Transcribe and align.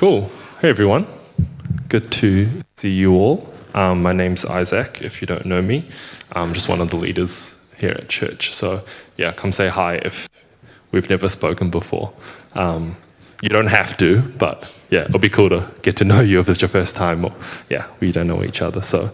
Cool. 0.00 0.30
Hey, 0.62 0.70
everyone. 0.70 1.06
Good 1.90 2.10
to 2.12 2.48
see 2.78 2.90
you 2.90 3.12
all. 3.16 3.46
Um, 3.74 4.02
my 4.02 4.14
name's 4.14 4.46
Isaac, 4.46 5.02
if 5.02 5.20
you 5.20 5.26
don't 5.26 5.44
know 5.44 5.60
me. 5.60 5.86
I'm 6.32 6.54
just 6.54 6.70
one 6.70 6.80
of 6.80 6.88
the 6.88 6.96
leaders 6.96 7.70
here 7.76 7.90
at 7.90 8.08
church. 8.08 8.54
So, 8.54 8.80
yeah, 9.18 9.32
come 9.32 9.52
say 9.52 9.68
hi 9.68 9.96
if 9.96 10.26
we've 10.90 11.10
never 11.10 11.28
spoken 11.28 11.68
before. 11.68 12.14
Um, 12.54 12.96
you 13.42 13.50
don't 13.50 13.66
have 13.66 13.94
to, 13.98 14.22
but 14.38 14.66
yeah, 14.88 15.00
it'll 15.00 15.18
be 15.18 15.28
cool 15.28 15.50
to 15.50 15.70
get 15.82 15.98
to 15.98 16.04
know 16.04 16.22
you 16.22 16.40
if 16.40 16.48
it's 16.48 16.62
your 16.62 16.70
first 16.70 16.96
time 16.96 17.22
or, 17.26 17.34
yeah, 17.68 17.86
we 18.00 18.10
don't 18.10 18.26
know 18.26 18.42
each 18.42 18.62
other. 18.62 18.80
So, 18.80 19.10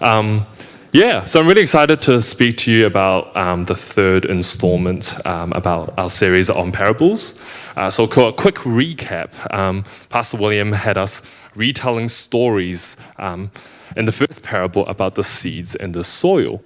um, 0.00 0.46
yeah, 0.92 1.24
so 1.24 1.40
I'm 1.40 1.46
really 1.46 1.62
excited 1.62 2.02
to 2.02 2.20
speak 2.20 2.58
to 2.58 2.70
you 2.70 2.84
about 2.84 3.34
um, 3.34 3.64
the 3.64 3.74
third 3.74 4.26
installment 4.26 5.14
um, 5.26 5.50
about 5.54 5.94
our 5.98 6.10
series 6.10 6.50
on 6.50 6.70
parables. 6.70 7.40
Uh, 7.76 7.88
so, 7.88 8.04
a 8.04 8.32
quick 8.32 8.56
recap 8.56 9.32
um, 9.54 9.84
Pastor 10.10 10.36
William 10.36 10.72
had 10.72 10.98
us 10.98 11.46
retelling 11.54 12.10
stories 12.10 12.98
um, 13.16 13.50
in 13.96 14.04
the 14.04 14.12
first 14.12 14.42
parable 14.42 14.86
about 14.86 15.14
the 15.14 15.24
seeds 15.24 15.74
and 15.74 15.94
the 15.94 16.04
soil. 16.04 16.62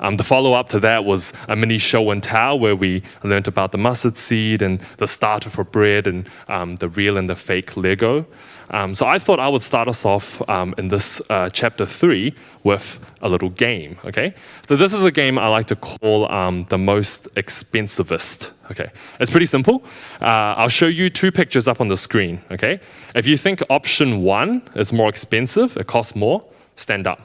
Um, 0.00 0.16
the 0.16 0.24
follow 0.24 0.54
up 0.54 0.68
to 0.70 0.80
that 0.80 1.04
was 1.04 1.32
a 1.48 1.54
mini 1.54 1.78
show 1.78 2.10
and 2.10 2.20
tell 2.20 2.58
where 2.58 2.76
we 2.76 3.02
learned 3.22 3.48
about 3.48 3.72
the 3.72 3.78
mustard 3.78 4.16
seed 4.16 4.60
and 4.60 4.80
the 4.98 5.06
starter 5.06 5.50
for 5.50 5.64
bread 5.64 6.06
and 6.06 6.28
um, 6.48 6.76
the 6.76 6.88
real 6.88 7.16
and 7.16 7.28
the 7.28 7.36
fake 7.36 7.76
Lego. 7.76 8.26
Um, 8.70 8.94
so 8.94 9.06
I 9.06 9.18
thought 9.18 9.40
I 9.40 9.48
would 9.48 9.62
start 9.62 9.88
us 9.88 10.04
off 10.04 10.46
um, 10.48 10.74
in 10.78 10.88
this 10.88 11.22
uh, 11.30 11.48
chapter 11.50 11.86
three 11.86 12.34
with 12.64 13.00
a 13.22 13.28
little 13.28 13.50
game. 13.50 13.98
Okay, 14.04 14.34
so 14.66 14.76
this 14.76 14.92
is 14.92 15.04
a 15.04 15.10
game 15.10 15.38
I 15.38 15.48
like 15.48 15.66
to 15.68 15.76
call 15.76 16.30
um, 16.30 16.64
the 16.68 16.78
most 16.78 17.34
expensivest. 17.34 18.52
Okay, 18.70 18.90
it's 19.20 19.30
pretty 19.30 19.46
simple. 19.46 19.82
Uh, 20.20 20.54
I'll 20.56 20.68
show 20.68 20.86
you 20.86 21.08
two 21.08 21.32
pictures 21.32 21.66
up 21.66 21.80
on 21.80 21.88
the 21.88 21.96
screen. 21.96 22.40
Okay, 22.50 22.80
if 23.14 23.26
you 23.26 23.36
think 23.36 23.62
option 23.70 24.22
one 24.22 24.62
is 24.74 24.92
more 24.92 25.08
expensive, 25.08 25.76
it 25.76 25.86
costs 25.86 26.14
more, 26.14 26.44
stand 26.76 27.06
up. 27.06 27.20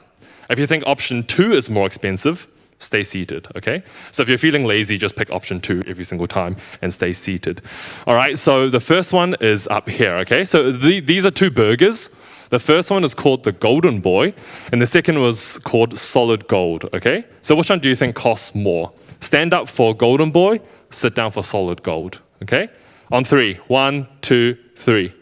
If 0.50 0.58
you 0.58 0.66
think 0.66 0.84
option 0.86 1.22
two 1.22 1.52
is 1.52 1.68
more 1.70 1.86
expensive, 1.86 2.46
stay 2.84 3.02
seated, 3.02 3.48
okay? 3.56 3.82
So 4.12 4.22
if 4.22 4.28
you're 4.28 4.38
feeling 4.38 4.64
lazy, 4.64 4.98
just 4.98 5.16
pick 5.16 5.30
option 5.30 5.60
two 5.60 5.82
every 5.86 6.04
single 6.04 6.26
time 6.26 6.56
and 6.82 6.92
stay 6.92 7.12
seated. 7.12 7.62
All 8.06 8.14
right, 8.14 8.38
so 8.38 8.68
the 8.68 8.80
first 8.80 9.12
one 9.12 9.34
is 9.40 9.66
up 9.68 9.88
here, 9.88 10.14
okay? 10.18 10.44
So 10.44 10.70
the, 10.70 11.00
these 11.00 11.26
are 11.26 11.30
two 11.30 11.50
burgers. 11.50 12.10
The 12.50 12.60
first 12.60 12.90
one 12.90 13.02
is 13.02 13.14
called 13.14 13.42
the 13.42 13.52
Golden 13.52 14.00
Boy, 14.00 14.34
and 14.70 14.80
the 14.80 14.86
second 14.86 15.20
was 15.20 15.58
called 15.60 15.98
Solid 15.98 16.46
Gold, 16.46 16.88
okay? 16.92 17.24
So 17.42 17.56
which 17.56 17.70
one 17.70 17.80
do 17.80 17.88
you 17.88 17.96
think 17.96 18.14
costs 18.14 18.54
more? 18.54 18.92
Stand 19.20 19.54
up 19.54 19.68
for 19.68 19.94
Golden 19.94 20.30
Boy, 20.30 20.60
sit 20.90 21.14
down 21.14 21.32
for 21.32 21.42
Solid 21.42 21.82
Gold, 21.82 22.20
okay? 22.42 22.68
On 23.10 23.24
three. 23.24 23.54
One, 23.68 24.06
two, 24.20 24.56
three. 24.76 25.12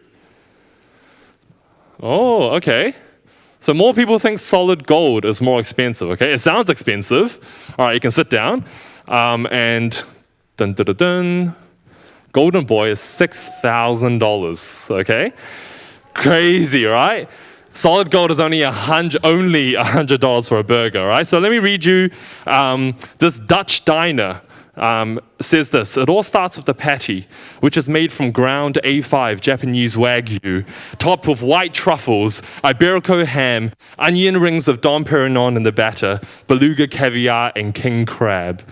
Oh, 2.01 2.51
okay. 2.57 2.95
So 3.63 3.73
more 3.73 3.95
people 3.95 4.19
think 4.19 4.41
solid 4.41 4.89
gold 4.89 5.25
is 5.25 5.41
more 5.41 5.61
expensive. 5.61 6.11
Okay, 6.11 6.33
it 6.33 6.39
sounds 6.39 6.69
expensive. 6.69 7.39
All 7.79 7.87
right, 7.87 7.95
you 7.95 8.01
can 8.01 8.11
sit 8.11 8.29
down. 8.29 8.65
Um, 9.07 9.47
and 9.53 9.93
dun 10.57 10.73
dun 10.75 10.87
dun 10.87 10.97
dun. 10.97 11.55
Golden 12.33 12.65
Boy 12.65 12.89
is 12.89 12.99
six 12.99 13.45
thousand 13.63 14.19
dollars. 14.19 14.89
Okay, 14.91 15.33
crazy, 16.13 16.87
right? 16.87 17.29
Solid 17.73 18.11
gold 18.11 18.33
is 18.33 18.41
only 18.41 18.63
a 18.63 18.73
hundred, 18.73 19.25
only 19.25 19.75
a 19.77 19.85
hundred 19.85 20.21
dollars 20.21 20.49
for 20.49 20.59
a 20.59 20.65
burger, 20.65 21.07
right? 21.07 21.25
So 21.25 21.39
let 21.39 21.53
me 21.53 21.61
read 21.61 21.85
you 21.85 22.11
um, 22.47 22.95
this 23.19 23.39
Dutch 23.39 23.85
diner 23.85 24.43
um, 24.77 25.21
says 25.41 25.71
this 25.71 25.97
It 25.97 26.09
all 26.09 26.23
starts 26.23 26.57
with 26.57 26.67
the 26.67 26.75
patty, 26.75 27.27
which 27.61 27.77
is 27.77 27.89
made 27.89 28.13
from 28.13 28.31
ground 28.31 28.79
A5 28.85 29.41
Japanese 29.41 29.97
Wagyu, 29.97 30.65
topped 30.99 31.27
with 31.27 31.43
white 31.43 31.75
truffles, 31.75 32.41
Iberico 32.63 33.25
ham, 33.25 33.73
onion 33.99 34.39
rings 34.41 34.69
of 34.69 34.81
Dom 34.81 35.05
Perignon 35.05 35.57
in 35.57 35.63
the 35.63 35.73
batter, 35.73 36.21
beluga 36.47 36.87
caviar, 36.87 37.53
and 37.57 37.75
king 37.75 38.07
crab. 38.07 38.63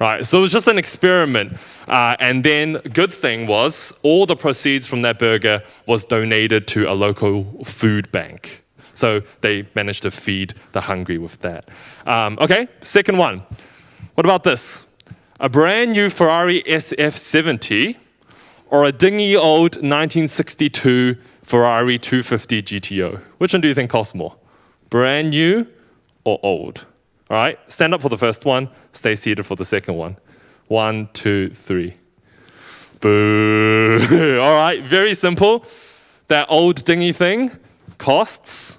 Right, 0.00 0.26
so 0.26 0.38
it 0.38 0.40
was 0.40 0.52
just 0.52 0.66
an 0.66 0.76
experiment. 0.76 1.56
Uh, 1.86 2.16
and 2.18 2.44
then, 2.44 2.74
good 2.92 3.12
thing 3.12 3.46
was, 3.46 3.94
all 4.02 4.26
the 4.26 4.34
proceeds 4.34 4.88
from 4.88 5.02
that 5.02 5.20
burger 5.20 5.62
was 5.86 6.04
donated 6.04 6.66
to 6.68 6.90
a 6.90 6.94
local 6.94 7.64
food 7.64 8.10
bank. 8.10 8.64
So 8.94 9.22
they 9.40 9.66
managed 9.74 10.02
to 10.02 10.10
feed 10.10 10.54
the 10.72 10.80
hungry 10.80 11.18
with 11.18 11.40
that. 11.40 11.68
Um, 12.06 12.38
okay, 12.40 12.68
second 12.80 13.18
one. 13.18 13.44
What 14.14 14.26
about 14.26 14.44
this? 14.44 14.83
A 15.44 15.48
brand 15.50 15.92
new 15.92 16.08
Ferrari 16.08 16.62
SF70 16.62 17.96
or 18.70 18.86
a 18.86 18.90
dingy 18.90 19.36
old 19.36 19.76
1962 19.76 21.16
Ferrari 21.42 21.98
250 21.98 22.62
GTO? 22.62 23.18
Which 23.36 23.52
one 23.52 23.60
do 23.60 23.68
you 23.68 23.74
think 23.74 23.90
costs 23.90 24.14
more? 24.14 24.34
Brand 24.88 25.30
new 25.30 25.66
or 26.24 26.40
old? 26.42 26.86
All 27.28 27.36
right, 27.36 27.58
stand 27.70 27.92
up 27.92 28.00
for 28.00 28.08
the 28.08 28.16
first 28.16 28.46
one, 28.46 28.70
stay 28.94 29.14
seated 29.14 29.44
for 29.44 29.54
the 29.54 29.66
second 29.66 29.96
one. 29.96 30.16
One, 30.68 31.10
two, 31.12 31.50
three. 31.50 31.94
Boo. 33.02 33.98
All 34.40 34.54
right, 34.54 34.82
very 34.84 35.14
simple. 35.14 35.66
That 36.28 36.46
old 36.48 36.86
dingy 36.86 37.12
thing 37.12 37.50
costs 37.98 38.78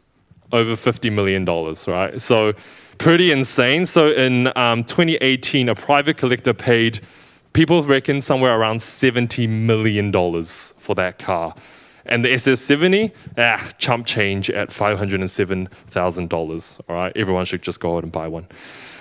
over 0.55 0.75
$50 0.75 1.11
million, 1.11 1.43
right? 1.87 2.21
So 2.21 2.53
pretty 2.97 3.31
insane. 3.31 3.85
So 3.85 4.11
in 4.11 4.51
um, 4.57 4.83
2018, 4.85 5.69
a 5.69 5.75
private 5.75 6.17
collector 6.17 6.53
paid, 6.53 7.01
people 7.53 7.83
reckon, 7.83 8.21
somewhere 8.21 8.57
around 8.57 8.77
$70 8.77 9.47
million 9.49 10.11
for 10.11 10.95
that 10.95 11.19
car. 11.19 11.53
And 12.07 12.23
the 12.23 12.29
SF70, 12.29 13.11
ah, 13.37 13.71
chump 13.79 14.05
change 14.05 14.51
at 14.51 14.69
$507,000. 14.69 16.81
All 16.87 16.95
right, 16.95 17.11
everyone 17.15 17.45
should 17.45 17.63
just 17.63 17.79
go 17.79 17.97
out 17.97 18.03
and 18.03 18.11
buy 18.11 18.27
one. 18.27 18.45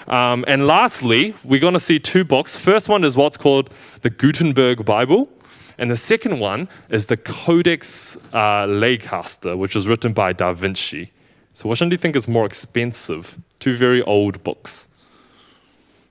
Um, 0.09 0.47
and 0.48 0.66
lastly, 0.66 1.34
we're 1.44 1.60
going 1.60 1.75
to 1.75 1.81
see 1.81 1.98
two 1.98 2.25
books. 2.25 2.59
First 2.59 2.88
one 2.88 3.04
is 3.04 3.14
what's 3.16 3.37
called 3.37 3.69
the 4.00 4.09
Gutenberg 4.09 4.87
Bible. 4.87 5.31
And 5.76 5.91
the 5.91 5.97
second 5.97 6.41
one 6.41 6.69
is 6.88 7.06
the 7.06 7.16
Codex 7.16 8.16
uh, 8.32 8.66
Leicester, 8.66 9.56
which 9.56 9.75
was 9.75 9.87
written 9.87 10.12
by 10.12 10.32
Da 10.32 10.53
Vinci. 10.53 11.10
So, 11.54 11.69
which 11.69 11.81
one 11.81 11.88
do 11.88 11.94
you 11.94 11.98
think 11.98 12.16
is 12.16 12.26
more 12.26 12.44
expensive? 12.44 13.38
Two 13.60 13.76
very 13.76 14.03
old 14.03 14.42
books. 14.42 14.88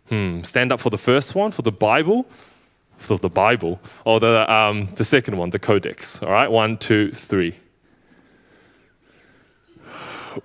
Hmm, 0.07 0.41
stand 0.43 0.71
up 0.71 0.79
for 0.79 0.89
the 0.89 0.97
first 0.97 1.35
one, 1.35 1.51
for 1.51 1.61
the 1.61 1.71
Bible, 1.71 2.25
for 2.97 3.17
the 3.17 3.29
Bible, 3.29 3.79
or 4.05 4.19
the, 4.19 4.51
um, 4.51 4.87
the 4.95 5.03
second 5.03 5.37
one, 5.37 5.49
the 5.49 5.59
Codex. 5.59 6.23
All 6.23 6.31
right, 6.31 6.49
one, 6.49 6.77
two, 6.77 7.11
three. 7.11 7.55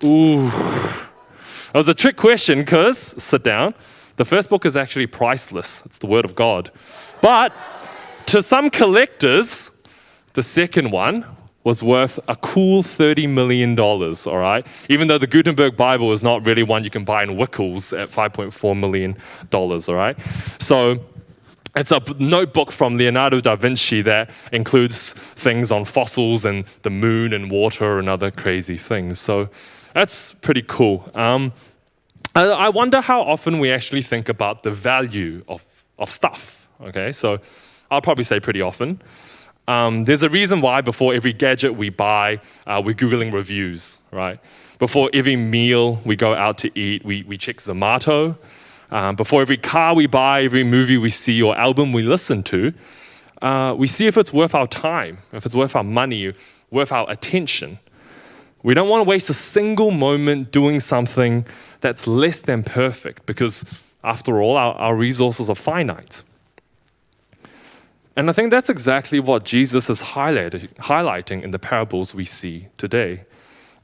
Ooh. 0.02 0.48
That 0.48 1.74
was 1.74 1.88
a 1.88 1.94
trick 1.94 2.16
question 2.16 2.58
because, 2.58 2.98
sit 3.22 3.44
down, 3.44 3.74
the 4.16 4.24
first 4.24 4.50
book 4.50 4.66
is 4.66 4.76
actually 4.76 5.06
priceless. 5.06 5.82
It's 5.86 5.98
the 5.98 6.08
Word 6.08 6.24
of 6.24 6.34
God. 6.34 6.70
But 7.20 7.52
to 8.26 8.42
some 8.42 8.68
collectors, 8.68 9.70
the 10.32 10.42
second 10.42 10.90
one 10.90 11.24
was 11.68 11.82
worth 11.82 12.18
a 12.28 12.36
cool 12.36 12.82
$30 12.82 13.28
million, 13.28 13.78
all 13.78 14.38
right? 14.38 14.66
Even 14.88 15.06
though 15.06 15.18
the 15.18 15.26
Gutenberg 15.26 15.76
Bible 15.76 16.12
is 16.12 16.22
not 16.22 16.46
really 16.46 16.62
one 16.62 16.82
you 16.82 16.88
can 16.88 17.04
buy 17.04 17.22
in 17.22 17.36
Wickles 17.36 17.92
at 17.92 18.08
$5.4 18.08 18.80
million, 18.80 19.14
all 19.52 19.94
right? 19.94 20.18
So 20.58 20.98
it's 21.76 21.92
a 21.92 22.00
notebook 22.18 22.72
from 22.72 22.96
Leonardo 22.96 23.42
da 23.42 23.54
Vinci 23.54 24.00
that 24.00 24.30
includes 24.50 25.12
things 25.12 25.70
on 25.70 25.84
fossils 25.84 26.46
and 26.46 26.64
the 26.84 26.90
moon 26.90 27.34
and 27.34 27.50
water 27.50 27.98
and 27.98 28.08
other 28.08 28.30
crazy 28.30 28.78
things. 28.78 29.20
So 29.20 29.50
that's 29.92 30.32
pretty 30.40 30.62
cool. 30.66 31.10
Um, 31.14 31.52
I 32.34 32.70
wonder 32.70 33.02
how 33.02 33.20
often 33.20 33.58
we 33.58 33.70
actually 33.70 34.02
think 34.02 34.30
about 34.30 34.62
the 34.62 34.70
value 34.70 35.44
of, 35.48 35.62
of 35.98 36.10
stuff, 36.10 36.66
okay? 36.80 37.12
So 37.12 37.40
I'll 37.90 38.00
probably 38.00 38.24
say 38.24 38.40
pretty 38.40 38.62
often. 38.62 39.02
Um, 39.68 40.04
there's 40.04 40.22
a 40.22 40.30
reason 40.30 40.62
why 40.62 40.80
before 40.80 41.12
every 41.12 41.34
gadget 41.34 41.74
we 41.74 41.90
buy, 41.90 42.40
uh, 42.66 42.80
we're 42.82 42.94
Googling 42.94 43.34
reviews, 43.34 44.00
right? 44.10 44.40
Before 44.78 45.10
every 45.12 45.36
meal 45.36 46.00
we 46.06 46.16
go 46.16 46.34
out 46.34 46.56
to 46.58 46.78
eat, 46.78 47.04
we, 47.04 47.22
we 47.24 47.36
check 47.36 47.58
Zomato. 47.58 48.34
Um, 48.90 49.14
before 49.14 49.42
every 49.42 49.58
car 49.58 49.94
we 49.94 50.06
buy, 50.06 50.42
every 50.42 50.64
movie 50.64 50.96
we 50.96 51.10
see, 51.10 51.42
or 51.42 51.54
album 51.58 51.92
we 51.92 52.02
listen 52.02 52.42
to, 52.44 52.72
uh, 53.42 53.74
we 53.76 53.86
see 53.86 54.06
if 54.06 54.16
it's 54.16 54.32
worth 54.32 54.54
our 54.54 54.66
time, 54.66 55.18
if 55.34 55.44
it's 55.44 55.54
worth 55.54 55.76
our 55.76 55.84
money, 55.84 56.32
worth 56.70 56.90
our 56.90 57.08
attention. 57.10 57.78
We 58.62 58.72
don't 58.72 58.88
want 58.88 59.04
to 59.04 59.08
waste 59.08 59.28
a 59.28 59.34
single 59.34 59.90
moment 59.90 60.50
doing 60.50 60.80
something 60.80 61.44
that's 61.82 62.06
less 62.06 62.40
than 62.40 62.62
perfect 62.62 63.26
because, 63.26 63.84
after 64.02 64.40
all, 64.40 64.56
our, 64.56 64.74
our 64.76 64.96
resources 64.96 65.50
are 65.50 65.54
finite. 65.54 66.22
And 68.18 68.28
I 68.28 68.32
think 68.32 68.50
that's 68.50 68.68
exactly 68.68 69.20
what 69.20 69.44
Jesus 69.44 69.88
is 69.88 70.02
highlighting 70.02 71.40
in 71.44 71.52
the 71.52 71.58
parables 71.60 72.16
we 72.16 72.24
see 72.24 72.66
today. 72.76 73.22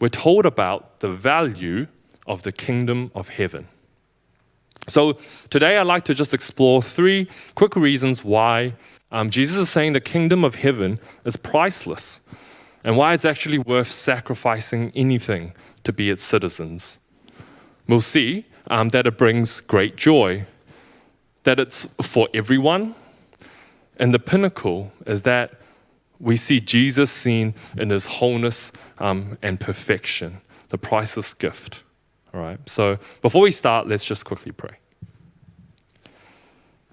We're 0.00 0.08
told 0.08 0.44
about 0.44 0.98
the 0.98 1.08
value 1.08 1.86
of 2.26 2.42
the 2.42 2.50
kingdom 2.50 3.12
of 3.14 3.28
heaven. 3.28 3.68
So 4.88 5.12
today 5.50 5.76
I'd 5.76 5.86
like 5.86 6.04
to 6.06 6.14
just 6.14 6.34
explore 6.34 6.82
three 6.82 7.28
quick 7.54 7.76
reasons 7.76 8.24
why 8.24 8.74
um, 9.12 9.30
Jesus 9.30 9.56
is 9.56 9.70
saying 9.70 9.92
the 9.92 10.00
kingdom 10.00 10.42
of 10.42 10.56
heaven 10.56 10.98
is 11.24 11.36
priceless. 11.36 12.20
and 12.82 12.96
why 12.96 13.14
it's 13.14 13.24
actually 13.24 13.58
worth 13.58 13.90
sacrificing 13.90 14.90
anything 14.96 15.52
to 15.84 15.92
be 15.92 16.10
its 16.10 16.24
citizens. 16.24 16.98
We'll 17.86 18.00
see 18.00 18.46
um, 18.66 18.88
that 18.88 19.06
it 19.06 19.16
brings 19.16 19.60
great 19.60 19.94
joy, 19.94 20.44
that 21.44 21.60
it's 21.60 21.86
for 22.02 22.28
everyone, 22.34 22.96
and 23.96 24.12
the 24.12 24.18
pinnacle 24.18 24.92
is 25.06 25.22
that 25.22 25.52
we 26.18 26.36
see 26.36 26.60
Jesus 26.60 27.10
seen 27.10 27.54
in 27.76 27.90
his 27.90 28.06
wholeness 28.06 28.72
um, 28.98 29.38
and 29.42 29.60
perfection, 29.60 30.40
the 30.68 30.78
priceless 30.78 31.34
gift. 31.34 31.82
All 32.32 32.40
right, 32.40 32.58
so 32.68 32.98
before 33.22 33.42
we 33.42 33.50
start, 33.50 33.86
let's 33.86 34.04
just 34.04 34.24
quickly 34.24 34.52
pray. 34.52 34.76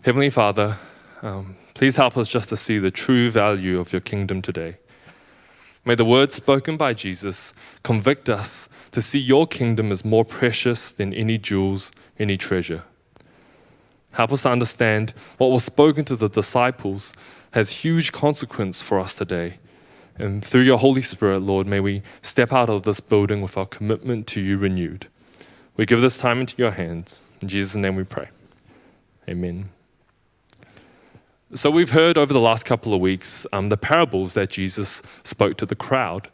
Heavenly 0.03 0.29
Father, 0.29 0.77
um, 1.21 1.55
please 1.73 1.95
help 1.95 2.17
us 2.17 2.27
just 2.27 2.49
to 2.49 2.57
see 2.57 2.79
the 2.79 2.91
true 2.91 3.31
value 3.31 3.79
of 3.79 3.93
your 3.93 4.01
kingdom 4.01 4.41
today. 4.41 4.77
May 5.83 5.95
the 5.95 6.05
words 6.05 6.35
spoken 6.35 6.77
by 6.77 6.93
Jesus 6.93 7.53
convict 7.81 8.29
us 8.29 8.69
to 8.91 9.01
see 9.01 9.19
your 9.19 9.47
kingdom 9.47 9.91
as 9.91 10.05
more 10.05 10.25
precious 10.25 10.91
than 10.91 11.13
any 11.13 11.39
jewels, 11.39 11.91
any 12.19 12.37
treasure. 12.37 12.83
Help 14.13 14.31
us 14.31 14.45
understand 14.45 15.13
what 15.37 15.51
was 15.51 15.63
spoken 15.63 16.05
to 16.05 16.15
the 16.15 16.29
disciples 16.29 17.13
has 17.51 17.71
huge 17.71 18.11
consequence 18.11 18.81
for 18.81 18.99
us 18.99 19.15
today. 19.15 19.59
And 20.17 20.43
through 20.43 20.61
your 20.61 20.77
Holy 20.77 21.01
Spirit, 21.01 21.39
Lord, 21.39 21.65
may 21.67 21.79
we 21.79 22.01
step 22.21 22.51
out 22.51 22.69
of 22.69 22.83
this 22.83 22.99
building 22.99 23.41
with 23.41 23.57
our 23.57 23.65
commitment 23.65 24.27
to 24.27 24.41
you 24.41 24.57
renewed. 24.57 25.07
We 25.77 25.85
give 25.85 26.01
this 26.01 26.17
time 26.17 26.41
into 26.41 26.57
your 26.57 26.71
hands. 26.71 27.23
In 27.41 27.47
Jesus' 27.47 27.75
name 27.75 27.95
we 27.95 28.03
pray. 28.03 28.29
Amen. 29.27 29.69
So, 31.53 31.69
we've 31.69 31.91
heard 31.91 32.17
over 32.17 32.31
the 32.31 32.39
last 32.39 32.65
couple 32.65 32.93
of 32.93 33.01
weeks 33.01 33.45
um, 33.51 33.67
the 33.67 33.77
parables 33.77 34.35
that 34.35 34.49
Jesus 34.49 35.01
spoke 35.23 35.57
to 35.57 35.65
the 35.65 35.75
crowd 35.75 36.29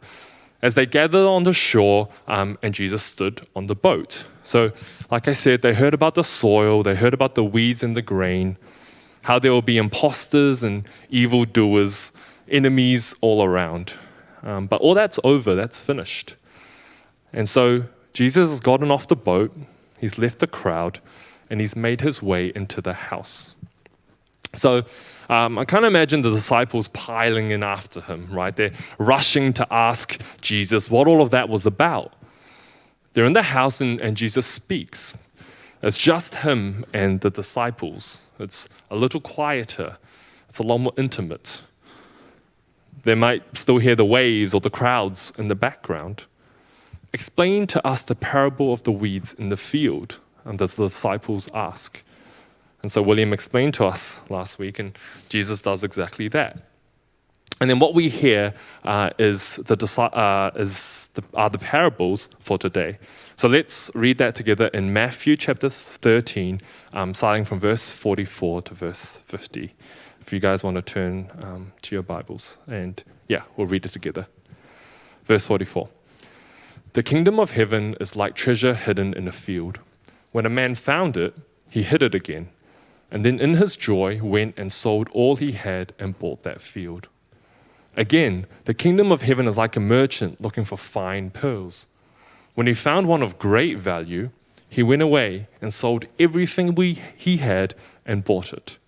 as 0.60 0.74
they 0.74 0.86
gathered 0.86 1.26
on 1.26 1.44
the 1.44 1.52
shore 1.52 2.08
um, 2.26 2.58
and 2.62 2.74
Jesus 2.74 3.02
stood 3.02 3.42
on 3.54 3.66
the 3.66 3.74
boat. 3.74 4.24
So, 4.44 4.72
like 5.10 5.28
I 5.28 5.32
said, 5.32 5.62
they 5.62 5.74
heard 5.74 5.94
about 5.94 6.14
the 6.14 6.24
soil, 6.24 6.82
they 6.82 6.94
heard 6.94 7.14
about 7.14 7.34
the 7.34 7.44
weeds 7.44 7.82
and 7.82 7.96
the 7.96 8.02
grain, 8.02 8.56
how 9.22 9.38
there 9.38 9.52
will 9.52 9.62
be 9.62 9.76
imposters 9.76 10.62
and 10.62 10.88
evildoers, 11.10 12.12
enemies 12.48 13.14
all 13.20 13.44
around. 13.44 13.92
Um, 14.42 14.66
but 14.66 14.80
all 14.80 14.94
that's 14.94 15.18
over, 15.22 15.54
that's 15.54 15.82
finished. 15.82 16.36
And 17.32 17.48
so, 17.48 17.84
Jesus 18.14 18.48
has 18.48 18.60
gotten 18.60 18.90
off 18.90 19.06
the 19.06 19.16
boat, 19.16 19.54
he's 19.98 20.18
left 20.18 20.38
the 20.38 20.46
crowd, 20.46 20.98
and 21.50 21.60
he's 21.60 21.76
made 21.76 22.00
his 22.00 22.22
way 22.22 22.50
into 22.54 22.80
the 22.80 22.94
house. 22.94 23.54
So 24.54 24.84
um, 25.28 25.58
I 25.58 25.64
can't 25.64 25.84
imagine 25.84 26.22
the 26.22 26.30
disciples 26.30 26.88
piling 26.88 27.50
in 27.50 27.62
after 27.62 28.00
him, 28.00 28.28
right? 28.30 28.54
They're 28.54 28.72
rushing 28.98 29.52
to 29.54 29.66
ask 29.72 30.20
Jesus 30.40 30.90
what 30.90 31.06
all 31.06 31.20
of 31.20 31.30
that 31.30 31.48
was 31.48 31.66
about. 31.66 32.14
They're 33.12 33.26
in 33.26 33.34
the 33.34 33.42
house 33.42 33.80
and, 33.80 34.00
and 34.00 34.16
Jesus 34.16 34.46
speaks. 34.46 35.14
It's 35.82 35.98
just 35.98 36.36
him 36.36 36.84
and 36.92 37.20
the 37.20 37.30
disciples. 37.30 38.24
It's 38.38 38.68
a 38.90 38.96
little 38.96 39.20
quieter, 39.20 39.98
it's 40.48 40.58
a 40.58 40.62
lot 40.62 40.78
more 40.78 40.92
intimate. 40.96 41.62
They 43.04 43.14
might 43.14 43.56
still 43.56 43.78
hear 43.78 43.94
the 43.94 44.04
waves 44.04 44.54
or 44.54 44.60
the 44.60 44.70
crowds 44.70 45.32
in 45.38 45.48
the 45.48 45.54
background. 45.54 46.24
Explain 47.12 47.66
to 47.68 47.86
us 47.86 48.02
the 48.02 48.14
parable 48.14 48.72
of 48.72 48.82
the 48.82 48.92
weeds 48.92 49.32
in 49.32 49.48
the 49.48 49.56
field, 49.56 50.18
and 50.44 50.60
as 50.60 50.74
the 50.74 50.84
disciples 50.84 51.48
ask. 51.54 52.02
And 52.88 52.92
so 52.94 53.02
William 53.02 53.34
explained 53.34 53.74
to 53.74 53.84
us 53.84 54.22
last 54.30 54.58
week, 54.58 54.78
and 54.78 54.96
Jesus 55.28 55.60
does 55.60 55.84
exactly 55.84 56.26
that. 56.28 56.56
And 57.60 57.68
then 57.68 57.80
what 57.80 57.92
we 57.92 58.08
hear 58.08 58.54
uh, 58.82 59.10
is, 59.18 59.56
the, 59.56 60.00
uh, 60.00 60.50
is 60.56 61.10
the, 61.12 61.22
are 61.34 61.50
the 61.50 61.58
parables 61.58 62.30
for 62.38 62.56
today. 62.56 62.98
So 63.36 63.46
let's 63.46 63.90
read 63.94 64.16
that 64.16 64.34
together 64.34 64.68
in 64.68 64.90
Matthew 64.90 65.36
chapter 65.36 65.68
13, 65.68 66.62
um, 66.94 67.12
starting 67.12 67.44
from 67.44 67.60
verse 67.60 67.90
44 67.90 68.62
to 68.62 68.74
verse 68.74 69.16
50. 69.26 69.74
If 70.22 70.32
you 70.32 70.40
guys 70.40 70.64
want 70.64 70.76
to 70.76 70.82
turn 70.82 71.30
um, 71.42 71.72
to 71.82 71.94
your 71.94 72.02
Bibles, 72.02 72.56
and 72.66 73.04
yeah, 73.26 73.42
we'll 73.58 73.66
read 73.66 73.84
it 73.84 73.90
together. 73.90 74.28
Verse 75.26 75.46
44 75.46 75.90
The 76.94 77.02
kingdom 77.02 77.38
of 77.38 77.50
heaven 77.50 77.96
is 78.00 78.16
like 78.16 78.34
treasure 78.34 78.72
hidden 78.72 79.12
in 79.12 79.28
a 79.28 79.32
field. 79.32 79.78
When 80.32 80.46
a 80.46 80.50
man 80.50 80.74
found 80.74 81.18
it, 81.18 81.36
he 81.68 81.82
hid 81.82 82.02
it 82.02 82.14
again 82.14 82.48
and 83.10 83.24
then 83.24 83.40
in 83.40 83.54
his 83.54 83.76
joy 83.76 84.20
went 84.22 84.54
and 84.56 84.72
sold 84.72 85.08
all 85.12 85.36
he 85.36 85.52
had 85.52 85.92
and 85.98 86.18
bought 86.18 86.42
that 86.42 86.60
field. 86.60 87.08
Again, 87.96 88.46
the 88.64 88.74
kingdom 88.74 89.10
of 89.10 89.22
heaven 89.22 89.48
is 89.48 89.56
like 89.56 89.76
a 89.76 89.80
merchant 89.80 90.40
looking 90.40 90.64
for 90.64 90.76
fine 90.76 91.30
pearls. 91.30 91.86
When 92.54 92.66
he 92.66 92.74
found 92.74 93.06
one 93.06 93.22
of 93.22 93.38
great 93.38 93.78
value, 93.78 94.30
he 94.68 94.82
went 94.82 95.02
away 95.02 95.48
and 95.62 95.72
sold 95.72 96.06
everything 96.18 96.74
we, 96.74 97.00
he 97.16 97.38
had 97.38 97.74
and 98.04 98.24
bought 98.24 98.52
it. 98.52 98.78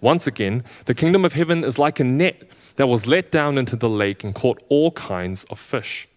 Once 0.00 0.26
again, 0.26 0.64
the 0.86 0.94
kingdom 0.94 1.24
of 1.24 1.34
heaven 1.34 1.62
is 1.64 1.78
like 1.78 2.00
a 2.00 2.04
net 2.04 2.48
that 2.76 2.86
was 2.86 3.06
let 3.06 3.30
down 3.30 3.58
into 3.58 3.76
the 3.76 3.88
lake 3.88 4.24
and 4.24 4.34
caught 4.34 4.62
all 4.68 4.92
kinds 4.92 5.44
of 5.44 5.58
fish. 5.58 6.08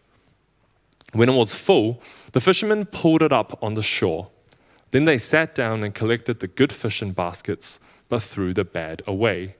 When 1.12 1.30
it 1.30 1.34
was 1.34 1.54
full, 1.54 2.01
the 2.31 2.40
fishermen 2.40 2.86
pulled 2.86 3.22
it 3.22 3.34
up 3.34 3.62
on 3.62 3.74
the 3.74 3.84
shore. 3.84 4.30
Then 4.94 5.06
they 5.06 5.18
sat 5.18 5.56
down 5.56 5.84
and 5.84 5.92
collected 5.92 6.40
the 6.40 6.48
good 6.48 6.72
fish 6.72 7.01
in 7.01 7.13
baskets, 7.13 7.80
but 8.10 8.22
threw 8.22 8.54
the 8.54 8.63
bad 8.63 9.01
away. 9.07 9.56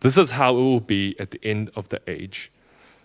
This 0.00 0.18
is 0.18 0.32
how 0.32 0.50
it 0.50 0.60
will 0.60 0.80
be 0.80 1.18
at 1.18 1.30
the 1.30 1.42
end 1.42 1.70
of 1.74 1.88
the 1.88 2.02
age. 2.06 2.52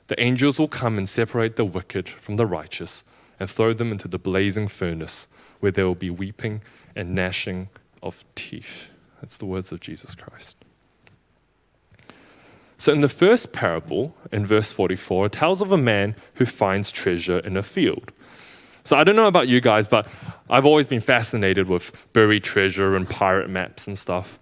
The 0.08 0.22
angels 0.22 0.60
will 0.60 0.68
come 0.68 0.98
and 0.98 1.08
separate 1.08 1.56
the 1.56 1.64
wicked 1.64 2.10
from 2.10 2.36
the 2.36 2.46
righteous 2.46 3.06
and 3.40 3.50
throw 3.50 3.72
them 3.72 3.90
into 3.90 4.10
the 4.10 4.20
blazing 4.20 4.68
furnace, 4.68 5.30
where 5.62 5.72
there 5.72 5.86
will 5.86 5.96
be 5.96 6.10
weeping 6.10 6.62
and 6.94 7.16
gnashing 7.16 7.70
of 8.04 8.26
teeth. 8.36 8.90
That's 9.22 9.38
the 9.38 9.46
words 9.46 9.72
of 9.72 9.80
Jesus 9.80 10.16
Christ. 10.16 10.58
So, 12.78 12.92
in 12.92 13.00
the 13.00 13.08
first 13.08 13.54
parable, 13.54 14.14
in 14.30 14.46
verse 14.46 14.74
44, 14.74 15.28
it 15.28 15.32
tells 15.32 15.62
of 15.62 15.72
a 15.72 15.78
man 15.78 16.18
who 16.34 16.46
finds 16.46 16.92
treasure 16.92 17.40
in 17.40 17.56
a 17.56 17.64
field. 17.64 18.12
So 18.84 18.98
I 18.98 19.04
don't 19.04 19.16
know 19.16 19.28
about 19.28 19.48
you 19.48 19.62
guys, 19.62 19.88
but 19.88 20.08
I've 20.50 20.66
always 20.66 20.88
been 20.88 21.02
fascinated 21.02 21.70
with 21.70 22.08
buried 22.14 22.44
treasure 22.44 22.96
and 22.96 23.10
pirate 23.10 23.50
maps 23.50 23.88
and 23.88 23.98
stuff. 23.98 24.40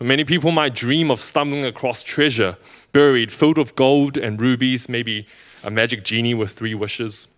Many 0.00 0.24
people 0.24 0.50
might 0.50 0.74
dream 0.74 1.10
of 1.10 1.20
stumbling 1.20 1.64
across 1.64 2.02
treasure 2.02 2.56
buried, 2.92 3.32
filled 3.32 3.58
with 3.58 3.76
gold 3.76 4.16
and 4.16 4.40
rubies, 4.40 4.88
maybe 4.88 5.26
a 5.64 5.70
magic 5.70 6.04
genie 6.04 6.32
with 6.32 6.52
three 6.52 6.74
wishes. 6.74 7.28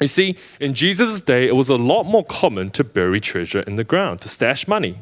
You 0.00 0.06
see, 0.06 0.36
in 0.60 0.74
Jesus' 0.74 1.20
day, 1.20 1.48
it 1.48 1.56
was 1.56 1.68
a 1.68 1.76
lot 1.76 2.04
more 2.04 2.24
common 2.24 2.70
to 2.70 2.84
bury 2.84 3.20
treasure 3.20 3.62
in 3.62 3.74
the 3.74 3.84
ground, 3.84 4.20
to 4.20 4.28
stash 4.28 4.68
money. 4.68 4.98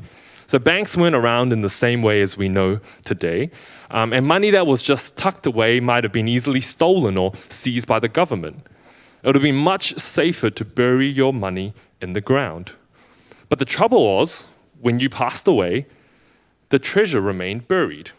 So 0.46 0.58
banks 0.58 0.96
weren't 0.96 1.16
around 1.16 1.52
in 1.52 1.60
the 1.60 1.68
same 1.68 2.02
way 2.02 2.22
as 2.22 2.38
we 2.38 2.48
know 2.48 2.78
today. 3.04 3.50
Um, 3.90 4.12
and 4.12 4.24
money 4.24 4.50
that 4.50 4.66
was 4.66 4.80
just 4.80 5.18
tucked 5.18 5.44
away 5.44 5.80
might 5.80 6.04
have 6.04 6.12
been 6.12 6.28
easily 6.28 6.60
stolen 6.60 7.16
or 7.16 7.34
seized 7.48 7.88
by 7.88 7.98
the 7.98 8.08
government. 8.08 8.66
It 9.22 9.26
would 9.26 9.34
have 9.34 9.42
been 9.42 9.56
much 9.56 9.98
safer 9.98 10.50
to 10.50 10.64
bury 10.64 11.08
your 11.08 11.32
money 11.32 11.74
in 12.00 12.12
the 12.12 12.20
ground. 12.20 12.72
But 13.48 13.58
the 13.58 13.64
trouble 13.64 14.04
was, 14.04 14.46
when 14.80 14.98
you 14.98 15.08
passed 15.08 15.48
away, 15.48 15.86
the 16.68 16.78
treasure 16.78 17.20
remained 17.20 17.68
buried. 17.68 18.10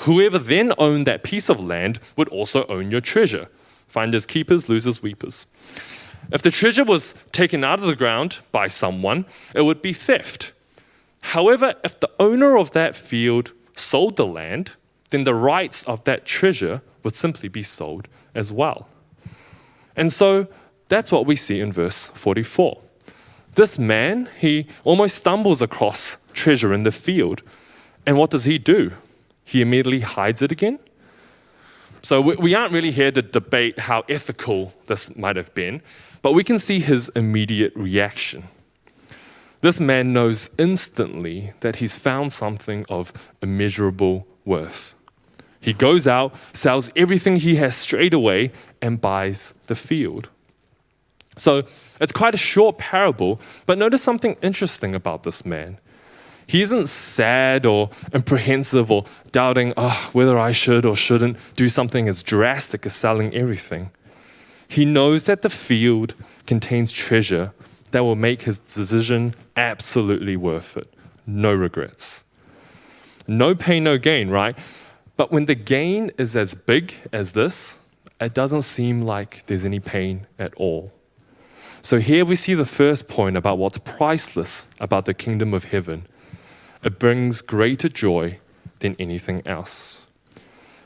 Whoever 0.00 0.38
then 0.38 0.72
owned 0.78 1.06
that 1.06 1.22
piece 1.22 1.48
of 1.48 1.60
land 1.60 2.00
would 2.16 2.28
also 2.28 2.66
own 2.66 2.90
your 2.90 3.00
treasure. 3.00 3.48
Finders 3.86 4.26
keepers, 4.26 4.68
losers 4.68 5.02
weepers. 5.02 5.46
If 6.32 6.42
the 6.42 6.50
treasure 6.50 6.84
was 6.84 7.14
taken 7.32 7.64
out 7.64 7.80
of 7.80 7.86
the 7.86 7.96
ground 7.96 8.38
by 8.52 8.66
someone, 8.66 9.26
it 9.54 9.62
would 9.62 9.80
be 9.80 9.92
theft. 9.92 10.52
However, 11.20 11.74
if 11.82 11.98
the 11.98 12.10
owner 12.18 12.56
of 12.56 12.72
that 12.72 12.94
field 12.94 13.52
sold 13.74 14.16
the 14.16 14.26
land, 14.26 14.72
then 15.10 15.24
the 15.24 15.34
rights 15.34 15.82
of 15.84 16.04
that 16.04 16.24
treasure 16.24 16.82
would 17.02 17.16
simply 17.16 17.48
be 17.48 17.62
sold 17.62 18.08
as 18.34 18.52
well. 18.52 18.88
And 19.96 20.12
so 20.12 20.46
that's 20.88 21.10
what 21.10 21.26
we 21.26 21.36
see 21.36 21.60
in 21.60 21.72
verse 21.72 22.08
44. 22.10 22.82
This 23.54 23.78
man, 23.78 24.28
he 24.38 24.66
almost 24.84 25.16
stumbles 25.16 25.62
across 25.62 26.18
treasure 26.34 26.74
in 26.74 26.82
the 26.82 26.92
field. 26.92 27.42
And 28.04 28.18
what 28.18 28.30
does 28.30 28.44
he 28.44 28.58
do? 28.58 28.92
He 29.44 29.62
immediately 29.62 30.00
hides 30.00 30.42
it 30.42 30.52
again. 30.52 30.78
So 32.02 32.20
we 32.20 32.54
aren't 32.54 32.72
really 32.72 32.92
here 32.92 33.10
to 33.10 33.22
debate 33.22 33.80
how 33.80 34.04
ethical 34.08 34.74
this 34.86 35.16
might 35.16 35.34
have 35.34 35.52
been, 35.54 35.82
but 36.22 36.34
we 36.34 36.44
can 36.44 36.58
see 36.58 36.78
his 36.78 37.08
immediate 37.16 37.72
reaction. 37.74 38.44
This 39.60 39.80
man 39.80 40.12
knows 40.12 40.50
instantly 40.58 41.52
that 41.60 41.76
he's 41.76 41.96
found 41.96 42.32
something 42.32 42.84
of 42.88 43.32
immeasurable 43.42 44.26
worth. 44.44 44.94
He 45.60 45.72
goes 45.72 46.06
out, 46.06 46.34
sells 46.52 46.90
everything 46.94 47.36
he 47.36 47.56
has 47.56 47.74
straight 47.74 48.14
away, 48.14 48.52
and 48.80 49.00
buys 49.00 49.54
the 49.66 49.74
field. 49.74 50.28
So 51.36 51.64
it's 52.00 52.12
quite 52.12 52.34
a 52.34 52.38
short 52.38 52.78
parable, 52.78 53.40
but 53.66 53.78
notice 53.78 54.02
something 54.02 54.36
interesting 54.42 54.94
about 54.94 55.22
this 55.22 55.44
man. 55.44 55.78
He 56.46 56.62
isn't 56.62 56.88
sad 56.88 57.66
or 57.66 57.90
apprehensive 58.14 58.90
or 58.90 59.04
doubting 59.32 59.72
oh, 59.76 60.10
whether 60.12 60.38
I 60.38 60.52
should 60.52 60.86
or 60.86 60.94
shouldn't 60.94 61.38
do 61.56 61.68
something 61.68 62.08
as 62.08 62.22
drastic 62.22 62.86
as 62.86 62.94
selling 62.94 63.34
everything. 63.34 63.90
He 64.68 64.84
knows 64.84 65.24
that 65.24 65.42
the 65.42 65.50
field 65.50 66.14
contains 66.46 66.92
treasure 66.92 67.52
that 67.90 68.04
will 68.04 68.16
make 68.16 68.42
his 68.42 68.58
decision 68.58 69.34
absolutely 69.56 70.36
worth 70.36 70.76
it. 70.76 70.92
No 71.26 71.52
regrets. 71.52 72.24
No 73.26 73.54
pain, 73.54 73.84
no 73.84 73.98
gain, 73.98 74.30
right? 74.30 74.56
But 75.16 75.32
when 75.32 75.46
the 75.46 75.54
gain 75.54 76.10
is 76.18 76.36
as 76.36 76.54
big 76.54 76.94
as 77.12 77.32
this, 77.32 77.80
it 78.20 78.34
doesn't 78.34 78.62
seem 78.62 79.02
like 79.02 79.46
there's 79.46 79.64
any 79.64 79.80
pain 79.80 80.26
at 80.38 80.54
all. 80.54 80.92
So 81.82 81.98
here 81.98 82.24
we 82.24 82.34
see 82.34 82.54
the 82.54 82.66
first 82.66 83.08
point 83.08 83.36
about 83.36 83.58
what's 83.58 83.78
priceless 83.78 84.68
about 84.80 85.04
the 85.04 85.14
kingdom 85.14 85.54
of 85.54 85.64
heaven. 85.64 86.06
It 86.82 86.98
brings 86.98 87.42
greater 87.42 87.88
joy 87.88 88.38
than 88.80 88.96
anything 88.98 89.42
else. 89.46 90.04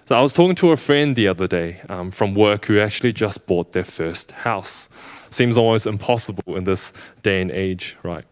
So 0.08 0.16
I 0.16 0.22
was 0.22 0.32
talking 0.32 0.56
to 0.56 0.72
a 0.72 0.76
friend 0.76 1.14
the 1.14 1.28
other 1.28 1.46
day 1.46 1.80
um, 1.88 2.10
from 2.10 2.34
work 2.34 2.66
who 2.66 2.80
actually 2.80 3.12
just 3.12 3.46
bought 3.46 3.72
their 3.72 3.84
first 3.84 4.32
house. 4.32 4.88
Seems 5.30 5.56
almost 5.56 5.86
impossible 5.86 6.56
in 6.56 6.64
this 6.64 6.92
day 7.22 7.40
and 7.40 7.50
age, 7.50 7.96
right? 8.02 8.24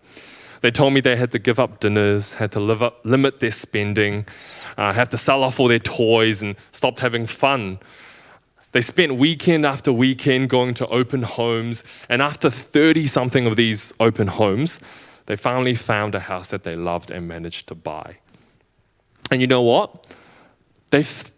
They 0.60 0.70
told 0.70 0.92
me 0.92 1.00
they 1.00 1.16
had 1.16 1.30
to 1.32 1.38
give 1.38 1.58
up 1.58 1.80
dinners, 1.80 2.34
had 2.34 2.52
to 2.52 2.60
up, 2.60 3.00
limit 3.04 3.40
their 3.40 3.50
spending, 3.50 4.26
uh, 4.76 4.92
have 4.92 5.08
to 5.10 5.16
sell 5.16 5.42
off 5.44 5.60
all 5.60 5.68
their 5.68 5.78
toys, 5.78 6.42
and 6.42 6.56
stopped 6.72 7.00
having 7.00 7.26
fun. 7.26 7.78
They 8.72 8.80
spent 8.80 9.16
weekend 9.16 9.64
after 9.64 9.92
weekend 9.92 10.50
going 10.50 10.74
to 10.74 10.86
open 10.88 11.22
homes, 11.22 11.84
and 12.08 12.20
after 12.20 12.50
30 12.50 13.06
something 13.06 13.46
of 13.46 13.56
these 13.56 13.92
open 14.00 14.26
homes, 14.26 14.80
they 15.26 15.36
finally 15.36 15.74
found 15.74 16.14
a 16.14 16.20
house 16.20 16.50
that 16.50 16.64
they 16.64 16.76
loved 16.76 17.10
and 17.10 17.28
managed 17.28 17.68
to 17.68 17.74
buy. 17.74 18.18
And 19.30 19.40
you 19.40 19.46
know 19.46 19.62
what? 19.62 20.06
They 20.90 21.00
f- 21.00 21.32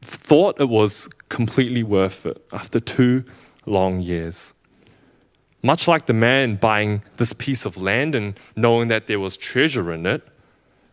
thought 0.00 0.60
it 0.60 0.68
was 0.68 1.06
completely 1.28 1.82
worth 1.82 2.26
it 2.26 2.44
after 2.52 2.80
two 2.80 3.24
long 3.66 4.00
years. 4.00 4.54
Much 5.66 5.88
like 5.88 6.06
the 6.06 6.12
man 6.12 6.54
buying 6.54 7.02
this 7.16 7.32
piece 7.32 7.66
of 7.66 7.76
land 7.76 8.14
and 8.14 8.38
knowing 8.54 8.86
that 8.86 9.08
there 9.08 9.18
was 9.18 9.36
treasure 9.36 9.92
in 9.92 10.06
it, 10.06 10.22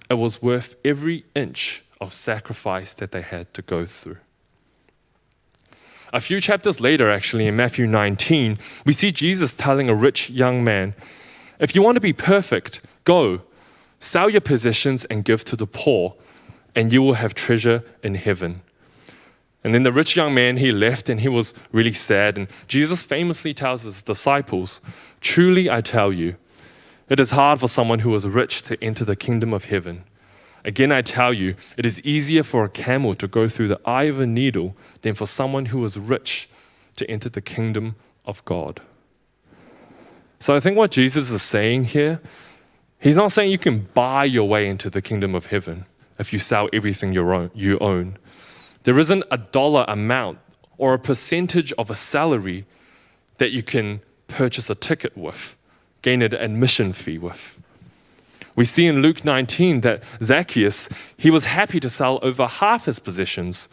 it 0.09 0.15
was 0.15 0.41
worth 0.41 0.75
every 0.83 1.23
inch 1.35 1.83
of 2.01 2.11
sacrifice 2.11 2.95
that 2.95 3.11
they 3.11 3.21
had 3.21 3.53
to 3.53 3.61
go 3.61 3.85
through. 3.85 4.17
A 6.11 6.19
few 6.19 6.41
chapters 6.41 6.79
later, 6.79 7.07
actually, 7.07 7.45
in 7.45 7.55
Matthew 7.55 7.85
19, 7.85 8.57
we 8.83 8.93
see 8.93 9.11
Jesus 9.11 9.53
telling 9.53 9.89
a 9.89 9.93
rich 9.93 10.31
young 10.31 10.63
man, 10.63 10.95
If 11.59 11.75
you 11.75 11.83
want 11.83 11.97
to 11.97 12.01
be 12.01 12.11
perfect, 12.11 12.81
go, 13.03 13.43
sell 13.99 14.27
your 14.27 14.41
possessions 14.41 15.05
and 15.05 15.23
give 15.23 15.43
to 15.45 15.55
the 15.55 15.67
poor, 15.67 16.15
and 16.73 16.91
you 16.91 17.03
will 17.03 17.13
have 17.13 17.35
treasure 17.35 17.83
in 18.01 18.15
heaven. 18.15 18.63
And 19.63 19.73
then 19.73 19.83
the 19.83 19.91
rich 19.91 20.15
young 20.15 20.33
man, 20.33 20.57
he 20.57 20.71
left 20.71 21.07
and 21.07 21.21
he 21.21 21.29
was 21.29 21.53
really 21.71 21.93
sad. 21.93 22.37
And 22.37 22.47
Jesus 22.67 23.03
famously 23.03 23.53
tells 23.53 23.83
his 23.83 24.01
disciples, 24.01 24.81
Truly 25.21 25.69
I 25.69 25.79
tell 25.79 26.11
you, 26.11 26.35
it 27.09 27.19
is 27.19 27.31
hard 27.31 27.59
for 27.59 27.67
someone 27.67 27.99
who 27.99 28.13
is 28.15 28.27
rich 28.27 28.61
to 28.63 28.83
enter 28.83 29.05
the 29.05 29.15
kingdom 29.15 29.53
of 29.53 29.65
heaven. 29.65 30.03
Again, 30.65 30.91
I 30.91 31.01
tell 31.01 31.33
you, 31.33 31.55
it 31.77 31.85
is 31.85 32.01
easier 32.01 32.43
for 32.43 32.63
a 32.63 32.69
camel 32.69 33.13
to 33.15 33.27
go 33.27 33.47
through 33.47 33.67
the 33.67 33.79
eye 33.85 34.03
of 34.03 34.19
a 34.19 34.25
needle 34.25 34.75
than 35.01 35.13
for 35.13 35.25
someone 35.25 35.67
who 35.67 35.83
is 35.83 35.97
rich 35.97 36.49
to 36.95 37.09
enter 37.09 37.29
the 37.29 37.41
kingdom 37.41 37.95
of 38.25 38.43
God. 38.45 38.81
So 40.39 40.55
I 40.55 40.59
think 40.59 40.77
what 40.77 40.91
Jesus 40.91 41.31
is 41.31 41.41
saying 41.41 41.85
here, 41.85 42.21
he's 42.99 43.17
not 43.17 43.31
saying 43.31 43.51
you 43.51 43.57
can 43.57 43.87
buy 43.93 44.25
your 44.25 44.47
way 44.47 44.67
into 44.67 44.89
the 44.89 45.01
kingdom 45.01 45.35
of 45.35 45.47
heaven 45.47 45.85
if 46.19 46.31
you 46.31 46.39
sell 46.39 46.69
everything 46.71 47.13
you 47.13 47.79
own. 47.79 48.17
There 48.83 48.99
isn't 48.99 49.23
a 49.31 49.37
dollar 49.37 49.85
amount 49.87 50.39
or 50.77 50.93
a 50.93 50.99
percentage 50.99 51.71
of 51.73 51.89
a 51.89 51.95
salary 51.95 52.65
that 53.37 53.51
you 53.51 53.63
can 53.63 54.01
purchase 54.27 54.69
a 54.69 54.75
ticket 54.75 55.17
with, 55.17 55.55
gain 56.01 56.21
an 56.21 56.33
admission 56.33 56.93
fee 56.93 57.17
with. 57.17 57.57
We 58.55 58.65
see 58.65 58.85
in 58.85 59.01
Luke 59.01 59.25
19 59.25 59.81
that 59.81 60.03
Zacchaeus, 60.21 60.89
he 61.17 61.31
was 61.31 61.45
happy 61.45 61.79
to 61.79 61.89
sell 61.89 62.19
over 62.21 62.45
half 62.45 62.85
his 62.85 62.99
possessions. 62.99 63.67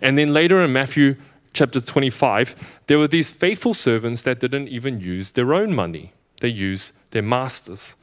And 0.00 0.16
then 0.16 0.32
later 0.32 0.60
in 0.62 0.72
Matthew 0.72 1.16
chapter 1.52 1.80
25, 1.80 2.80
there 2.86 2.98
were 2.98 3.08
these 3.08 3.30
faithful 3.30 3.74
servants 3.74 4.22
that 4.22 4.40
didn't 4.40 4.68
even 4.68 5.00
use 5.00 5.32
their 5.32 5.52
own 5.52 5.74
money, 5.74 6.12
they 6.40 6.48
used 6.48 6.92
their 7.10 7.22
masters. 7.22 7.94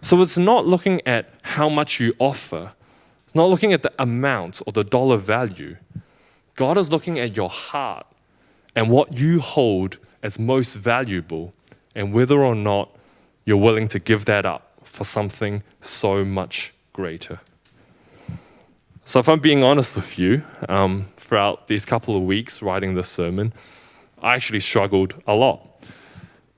So 0.00 0.20
it's 0.20 0.38
not 0.38 0.66
looking 0.66 1.00
at 1.06 1.32
how 1.42 1.68
much 1.68 2.00
you 2.00 2.12
offer, 2.18 2.72
it's 3.32 3.36
not 3.38 3.48
looking 3.48 3.72
at 3.72 3.82
the 3.82 3.94
amount 3.98 4.60
or 4.66 4.74
the 4.74 4.84
dollar 4.84 5.16
value. 5.16 5.78
God 6.54 6.76
is 6.76 6.92
looking 6.92 7.18
at 7.18 7.34
your 7.34 7.48
heart 7.48 8.06
and 8.76 8.90
what 8.90 9.14
you 9.14 9.40
hold 9.40 9.96
as 10.22 10.38
most 10.38 10.74
valuable 10.74 11.54
and 11.94 12.12
whether 12.12 12.44
or 12.44 12.54
not 12.54 12.94
you're 13.46 13.56
willing 13.56 13.88
to 13.88 13.98
give 13.98 14.26
that 14.26 14.44
up 14.44 14.72
for 14.84 15.04
something 15.04 15.62
so 15.80 16.26
much 16.26 16.74
greater. 16.92 17.40
So, 19.06 19.18
if 19.18 19.30
I'm 19.30 19.40
being 19.40 19.64
honest 19.64 19.96
with 19.96 20.18
you, 20.18 20.42
um, 20.68 21.06
throughout 21.16 21.68
these 21.68 21.86
couple 21.86 22.14
of 22.14 22.24
weeks 22.24 22.60
writing 22.60 22.96
this 22.96 23.08
sermon, 23.08 23.54
I 24.20 24.34
actually 24.34 24.60
struggled 24.60 25.14
a 25.26 25.34
lot. 25.34 25.82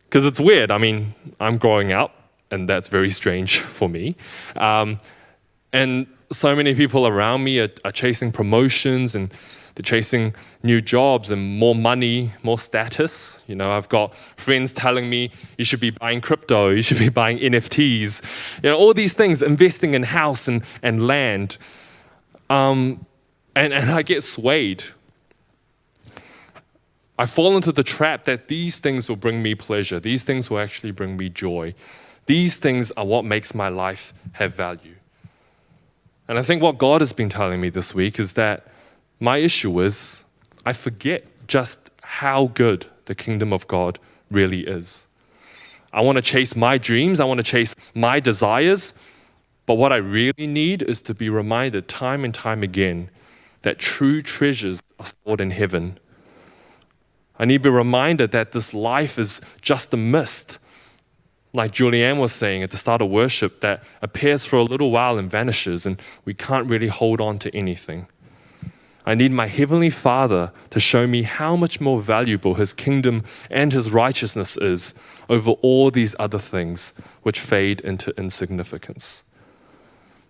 Because 0.09 0.27
it's 0.27 0.41
weird. 0.41 0.73
I 0.73 0.79
mean, 0.79 1.15
I'm 1.39 1.57
growing 1.57 1.93
up, 1.93 2.17
and 2.51 2.69
that's 2.69 2.89
very 2.89 3.11
strange 3.11 3.59
for 3.79 3.89
me. 3.89 4.17
Um, 4.57 4.99
and 5.75 6.07
so 6.31 6.55
many 6.55 6.73
people 6.73 7.07
around 7.07 7.43
me 7.43 7.59
are, 7.59 7.69
are 7.85 7.91
chasing 7.91 8.31
promotions 8.31 9.17
and 9.17 9.31
they're 9.75 9.83
chasing 9.83 10.33
new 10.63 10.81
jobs 10.81 11.33
and 11.33 11.59
more 11.59 11.75
money, 11.75 12.31
more 12.45 12.61
status. 12.61 13.43
You 13.49 13.57
know, 13.57 13.73
I've 13.73 13.89
got 13.89 14.15
friends 14.15 14.73
telling 14.73 15.11
me 15.11 15.33
you 15.59 15.65
should 15.65 15.81
be 15.81 15.91
buying 15.91 16.21
crypto, 16.21 16.71
you 16.71 16.81
should 16.81 17.01
be 17.01 17.09
buying 17.09 17.39
NFTs, 17.39 18.63
you 18.63 18.71
know, 18.71 18.79
all 18.79 18.95
these 18.95 19.15
things, 19.15 19.43
investing 19.43 19.95
in 19.95 20.05
house 20.05 20.47
and, 20.47 20.63
and 20.81 21.09
land. 21.09 21.59
Um, 22.49 23.05
and, 23.57 23.73
and 23.73 23.91
I 23.91 24.03
get 24.03 24.23
swayed. 24.23 24.85
I 27.19 27.27
fall 27.27 27.57
into 27.57 27.73
the 27.73 27.83
trap 27.83 28.27
that 28.27 28.47
these 28.47 28.79
things 28.79 29.09
will 29.09 29.17
bring 29.17 29.43
me 29.43 29.57
pleasure. 29.57 29.99
These 29.99 30.23
things 30.23 30.51
will 30.51 30.61
actually 30.61 30.93
bring 30.93 31.17
me 31.17 31.31
joy. 31.31 31.75
These 32.27 32.59
things 32.59 32.93
are 32.93 33.05
what 33.05 33.25
makes 33.25 33.57
my 33.57 33.69
life 33.69 34.15
have 34.35 34.55
value. 34.55 34.95
And 36.29 36.39
I 36.39 36.43
think 36.43 36.63
what 36.63 36.79
God 36.79 37.01
has 37.01 37.13
been 37.13 37.29
telling 37.29 37.61
me 37.61 37.69
this 37.69 37.95
week 37.95 38.19
is 38.19 38.33
that 38.35 38.67
my 39.21 39.39
issue 39.39 39.81
is 39.81 40.25
I 40.65 40.73
forget 40.73 41.25
just 41.47 41.91
how 42.03 42.47
good 42.55 42.87
the 43.05 43.15
kingdom 43.15 43.53
of 43.53 43.67
God 43.69 43.99
really 44.31 44.67
is. 44.67 45.07
I 45.93 46.01
want 46.01 46.17
to 46.17 46.23
chase 46.23 46.57
my 46.57 46.79
dreams, 46.79 47.21
I 47.21 47.25
want 47.25 47.39
to 47.39 47.45
chase 47.45 47.75
my 47.95 48.19
desires, 48.19 48.95
but 49.67 49.75
what 49.75 49.93
I 49.93 49.97
really 49.97 50.47
need 50.47 50.83
is 50.83 51.01
to 51.03 51.15
be 51.15 51.29
reminded 51.29 51.89
time 51.89 52.25
and 52.25 52.35
time 52.35 52.63
again 52.63 53.11
that 53.63 53.79
true 53.79 54.21
treasures 54.21 54.83
are 54.99 55.07
stored 55.07 55.41
in 55.41 55.51
heaven. 55.51 55.99
I 57.39 57.45
need 57.45 57.59
to 57.63 57.71
be 57.71 57.71
reminded 57.71 58.33
that 58.33 58.53
this 58.53 58.75
life 58.75 59.19
is 59.19 59.41
just 59.61 59.93
a 59.95 59.97
mist 59.97 60.59
like 61.55 61.73
Julianne 61.73 62.19
was 62.19 62.33
saying 62.33 62.63
at 62.65 62.73
the 62.73 62.77
start 62.77 63.01
of 63.01 63.09
worship, 63.09 63.61
that 63.61 63.85
appears 64.03 64.45
for 64.45 64.57
a 64.57 64.65
little 64.65 64.91
while 64.91 65.17
and 65.17 65.31
vanishes, 65.31 65.87
and 65.87 66.03
we 66.25 66.35
can't 66.35 66.69
really 66.69 66.89
hold 66.89 67.21
on 67.21 67.39
to 67.39 67.57
anything. 67.57 68.09
I 69.07 69.15
need 69.15 69.33
my 69.33 69.47
Heavenly 69.47 69.91
Father 69.91 70.51
to 70.71 70.81
show 70.81 71.07
me 71.07 71.23
how 71.23 71.57
much 71.57 71.81
more 71.81 72.01
valuable 72.01 72.55
His 72.55 72.73
kingdom 72.73 73.23
and 73.51 73.73
His 73.73 73.91
righteousness 73.91 74.57
is 74.57 74.95
over 75.29 75.53
all 75.63 75.91
these 75.91 76.17
other 76.19 76.39
things 76.39 76.93
which 77.23 77.39
fade 77.39 77.81
into 77.83 78.11
insignificance. 78.19 79.23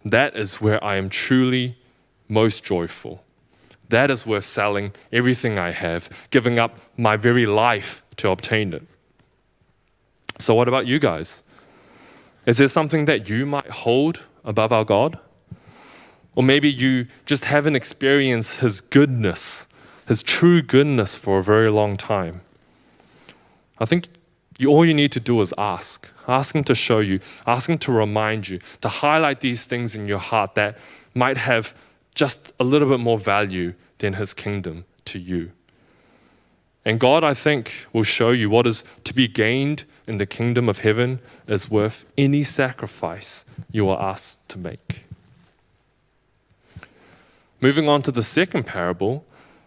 That 0.05 0.37
is 0.37 0.61
where 0.61 0.83
I 0.85 0.97
am 0.97 1.09
truly 1.09 1.79
most 2.29 2.65
joyful. 2.65 3.25
That 3.89 4.11
is 4.11 4.27
worth 4.27 4.45
selling 4.45 4.93
everything 5.13 5.59
I 5.59 5.71
have, 5.71 6.27
giving 6.31 6.59
up 6.59 6.81
my 6.99 7.17
very 7.17 7.47
life 7.47 8.03
to 8.17 8.31
obtain 8.31 8.75
it. 8.75 8.83
So, 10.39 10.55
what 10.55 10.69
about 10.69 10.87
you 10.87 10.99
guys? 10.99 11.43
Is 12.47 12.59
there 12.59 12.69
something 12.69 13.07
that 13.07 13.29
you 13.29 13.47
might 13.47 13.71
hold 13.71 14.23
above 14.45 14.73
our 14.73 14.85
God? 14.85 15.19
Or 16.35 16.43
maybe 16.43 16.71
you 16.71 17.07
just 17.27 17.47
haven't 17.47 17.77
experienced 17.77 18.61
His 18.61 18.81
goodness, 18.81 19.67
His 20.07 20.23
true 20.23 20.61
goodness 20.61 21.15
for 21.15 21.39
a 21.39 21.43
very 21.43 21.71
long 21.71 21.97
time. 21.97 22.41
I 23.79 23.85
think 23.85 24.09
you, 24.59 24.69
all 24.69 24.85
you 24.85 24.95
need 24.95 25.13
to 25.13 25.21
do 25.21 25.41
is 25.41 25.55
ask. 25.57 26.09
Ask 26.27 26.55
Him 26.55 26.65
to 26.65 26.75
show 26.75 27.01
you, 27.01 27.21
ask 27.47 27.69
Him 27.69 27.79
to 27.79 27.93
remind 27.93 28.49
you, 28.49 28.61
to 28.81 28.89
highlight 28.89 29.41
these 29.41 29.65
things 29.65 29.95
in 29.95 30.07
your 30.07 30.19
heart 30.19 30.55
that 30.55 30.79
might 31.15 31.37
have 31.37 31.75
just 32.15 32.53
a 32.59 32.65
little 32.65 32.89
bit 32.89 33.01
more 33.01 33.19
value 33.19 33.75
than 33.99 34.15
His 34.15 34.35
kingdom 34.35 34.85
to 35.07 35.19
you. 35.19 35.53
And 36.85 37.01
God, 37.01 37.25
I 37.25 37.35
think, 37.35 37.87
will 37.93 38.03
show 38.03 38.31
you 38.31 38.51
what 38.51 38.67
is 38.67 38.85
to 39.05 39.15
be 39.15 39.27
gained 39.27 39.85
in 40.07 40.19
the 40.19 40.27
kingdom 40.27 40.69
of 40.69 40.81
heaven 40.81 41.21
is 41.47 41.71
worth 41.71 42.05
any 42.19 42.45
sacrifice 42.45 43.47
you 43.71 43.89
are 43.89 44.01
asked 44.01 44.49
to 44.51 44.59
make. 44.59 45.05
Moving 47.61 47.89
on 47.89 48.03
to 48.03 48.13
the 48.13 48.23
second 48.23 48.65
parable, 48.65 49.25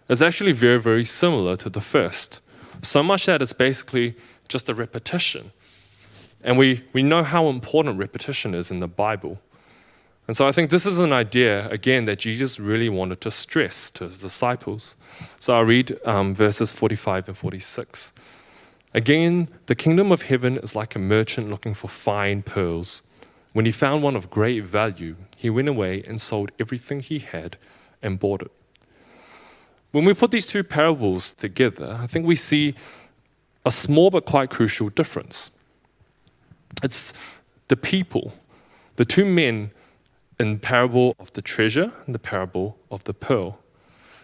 is 0.10 0.22
actually 0.22 0.54
very, 0.54 0.80
very 0.80 1.06
similar 1.06 1.56
to 1.58 1.70
the 1.70 1.82
first. 1.82 2.40
So 2.82 3.04
much 3.04 3.26
that 3.26 3.42
it's 3.42 3.54
basically 3.54 4.16
just 4.48 4.70
a 4.70 4.74
repetition. 4.74 5.52
And 6.44 6.58
we, 6.58 6.84
we 6.94 7.04
know 7.04 7.24
how 7.24 7.48
important 7.48 7.98
repetition 7.98 8.54
is 8.54 8.72
in 8.72 8.80
the 8.80 8.88
Bible. 8.88 9.40
And 10.28 10.36
so 10.36 10.46
I 10.46 10.52
think 10.52 10.70
this 10.70 10.86
is 10.86 11.00
an 11.00 11.14
idea, 11.14 11.70
again, 11.70 12.04
that 12.06 12.20
Jesus 12.20 12.60
really 12.60 12.90
wanted 12.90 13.22
to 13.22 13.32
stress 13.32 13.90
to 13.92 14.04
his 14.04 14.20
disciples. 14.20 14.98
So 15.40 15.56
I'll 15.56 15.64
read 15.64 15.98
um, 16.06 16.36
verses 16.36 16.74
45 16.74 17.30
and 17.30 17.38
46. 17.38 18.12
Again, 18.94 19.48
the 19.68 19.76
kingdom 19.76 20.12
of 20.12 20.24
heaven 20.24 20.58
is 20.58 20.76
like 20.76 20.96
a 20.96 21.00
merchant 21.00 21.50
looking 21.50 21.74
for 21.74 21.88
fine 21.88 22.42
pearls. 22.42 23.04
When 23.54 23.66
he 23.66 23.72
found 23.72 24.04
one 24.04 24.18
of 24.18 24.30
great 24.30 24.66
value, 24.66 25.16
he 25.38 25.50
went 25.50 25.70
away 25.70 26.04
and 26.06 26.20
sold 26.20 26.52
everything 26.60 27.00
he 27.00 27.20
had 27.20 27.58
and 28.02 28.20
bought 28.20 28.42
it. 28.42 28.52
When 29.92 30.04
we 30.04 30.14
put 30.14 30.32
these 30.32 30.48
two 30.48 30.64
parables 30.64 31.32
together, 31.32 31.98
I 32.02 32.08
think 32.08 32.26
we 32.26 32.36
see 32.36 32.76
a 33.66 33.72
small 33.72 34.10
but 34.10 34.26
quite 34.26 34.50
crucial 34.50 34.90
difference. 34.90 35.52
It's 36.84 37.14
the 37.70 37.78
people, 37.78 38.34
the 38.98 39.06
two 39.06 39.26
men 39.26 39.72
in 40.40 40.60
parable 40.60 41.16
of 41.20 41.34
the 41.34 41.42
treasure 41.42 41.92
and 42.06 42.14
the 42.14 42.20
parable 42.20 42.78
of 42.92 43.04
the 43.06 43.14
pearl. 43.14 43.60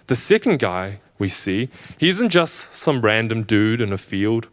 The 0.07 0.15
second 0.15 0.59
guy 0.59 0.99
we 1.17 1.29
see, 1.29 1.69
he 1.97 2.09
isn't 2.09 2.29
just 2.29 2.75
some 2.75 3.01
random 3.01 3.43
dude 3.43 3.81
in 3.81 3.93
a 3.93 3.97
field. 3.97 4.49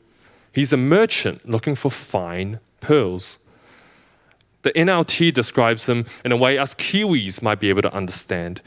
He's 0.53 0.73
a 0.73 0.77
merchant 0.77 1.49
looking 1.49 1.75
for 1.75 1.91
fine 1.91 2.61
pearls. 2.81 3.39
The 4.63 4.73
NLT 4.73 5.33
describes 5.33 5.89
him 5.89 6.07
in 6.25 6.33
a 6.33 6.37
way 6.37 6.59
us 6.59 6.75
Kiwis 6.75 7.43
might 7.43 7.61
be 7.61 7.69
able 7.69 7.83
to 7.83 7.95
understand 7.95 8.63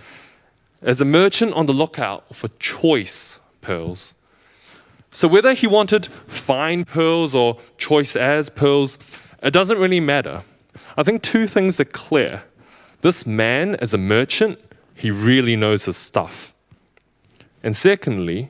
as 0.82 1.00
a 1.00 1.06
merchant 1.06 1.54
on 1.54 1.66
the 1.66 1.74
lookout 1.74 2.36
for 2.36 2.50
choice 2.60 3.40
pearls. 3.62 4.14
So, 5.12 5.28
whether 5.28 5.54
he 5.54 5.68
wanted 5.68 6.08
fine 6.08 6.86
pearls 6.86 7.36
or 7.36 7.58
choice 7.78 8.16
as 8.16 8.50
pearls, 8.50 8.98
it 9.42 9.52
doesn't 9.52 9.78
really 9.78 10.00
matter. 10.00 10.42
I 10.98 11.04
think 11.04 11.22
two 11.22 11.48
things 11.48 11.80
are 11.80 11.86
clear. 11.86 12.44
This 13.04 13.26
man, 13.26 13.76
as 13.82 13.94
a 13.94 13.98
merchant, 13.98 14.60
he 14.96 15.12
really 15.12 15.58
knows 15.58 15.84
his 15.84 15.98
stuff. 15.98 16.54
And 17.62 17.76
secondly, 17.76 18.50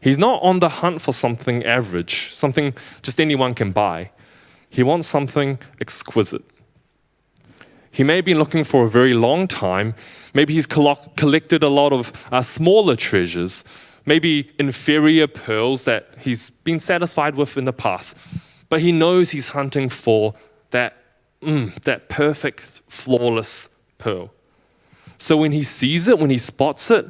he's 0.00 0.16
not 0.16 0.42
on 0.42 0.60
the 0.60 0.70
hunt 0.70 1.02
for 1.02 1.12
something 1.12 1.62
average, 1.66 2.32
something 2.32 2.72
just 3.02 3.20
anyone 3.20 3.52
can 3.52 3.70
buy. 3.70 4.10
He 4.70 4.82
wants 4.82 5.08
something 5.08 5.58
exquisite. 5.78 6.42
He 7.90 8.02
may 8.02 8.16
have 8.16 8.24
been 8.24 8.38
looking 8.38 8.64
for 8.64 8.84
a 8.84 8.88
very 8.88 9.12
long 9.12 9.46
time. 9.46 9.94
Maybe 10.32 10.54
he's 10.54 10.66
collected 10.66 11.62
a 11.62 11.68
lot 11.68 11.92
of 11.92 12.12
uh, 12.32 12.40
smaller 12.40 12.96
treasures, 12.96 13.62
maybe 14.06 14.50
inferior 14.58 15.26
pearls 15.26 15.84
that 15.84 16.08
he's 16.18 16.48
been 16.48 16.78
satisfied 16.78 17.34
with 17.34 17.58
in 17.58 17.64
the 17.64 17.74
past. 17.74 18.16
But 18.70 18.80
he 18.80 18.90
knows 18.90 19.32
he's 19.32 19.48
hunting 19.48 19.90
for 19.90 20.32
that, 20.70 20.96
mm, 21.42 21.74
that 21.82 22.08
perfect, 22.08 22.80
flawless 22.88 23.68
pearl. 24.02 24.30
So 25.18 25.36
when 25.36 25.52
he 25.52 25.62
sees 25.62 26.08
it, 26.08 26.18
when 26.18 26.30
he 26.30 26.38
spots 26.38 26.90
it, 26.90 27.06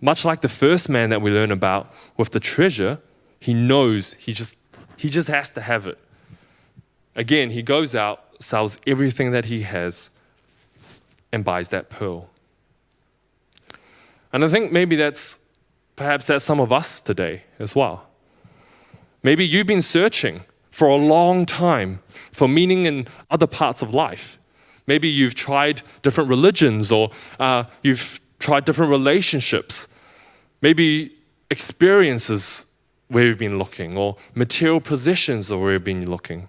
much 0.00 0.24
like 0.24 0.40
the 0.40 0.48
first 0.48 0.88
man 0.88 1.10
that 1.10 1.20
we 1.20 1.30
learn 1.30 1.50
about 1.50 1.92
with 2.16 2.30
the 2.30 2.40
treasure, 2.40 2.98
he 3.40 3.52
knows 3.52 4.14
he 4.14 4.32
just, 4.32 4.56
he 4.96 5.10
just 5.10 5.28
has 5.28 5.50
to 5.50 5.60
have 5.60 5.86
it. 5.86 5.98
Again, 7.16 7.50
he 7.50 7.62
goes 7.62 7.94
out, 7.94 8.24
sells 8.38 8.78
everything 8.86 9.32
that 9.32 9.46
he 9.46 9.62
has, 9.62 10.10
and 11.32 11.44
buys 11.44 11.68
that 11.70 11.90
pearl. 11.90 12.30
And 14.32 14.44
I 14.44 14.48
think 14.48 14.72
maybe 14.72 14.96
that's 14.96 15.40
perhaps 15.96 16.26
that's 16.26 16.44
some 16.44 16.60
of 16.60 16.72
us 16.72 17.02
today 17.02 17.42
as 17.58 17.74
well. 17.74 18.06
Maybe 19.22 19.44
you've 19.44 19.66
been 19.66 19.82
searching 19.82 20.42
for 20.70 20.88
a 20.88 20.96
long 20.96 21.44
time 21.44 22.00
for 22.32 22.48
meaning 22.48 22.86
in 22.86 23.06
other 23.30 23.46
parts 23.46 23.82
of 23.82 23.92
life. 23.92 24.38
Maybe 24.90 25.08
you've 25.08 25.36
tried 25.36 25.82
different 26.02 26.28
religions 26.28 26.90
or 26.90 27.12
uh, 27.38 27.62
you've 27.84 28.18
tried 28.40 28.64
different 28.64 28.90
relationships. 28.90 29.86
Maybe 30.62 31.12
experiences 31.48 32.66
where 33.06 33.26
you've 33.26 33.38
been 33.38 33.56
looking 33.56 33.96
or 33.96 34.16
material 34.34 34.80
possessions 34.80 35.48
where 35.48 35.74
you've 35.74 35.84
been 35.84 36.10
looking. 36.10 36.48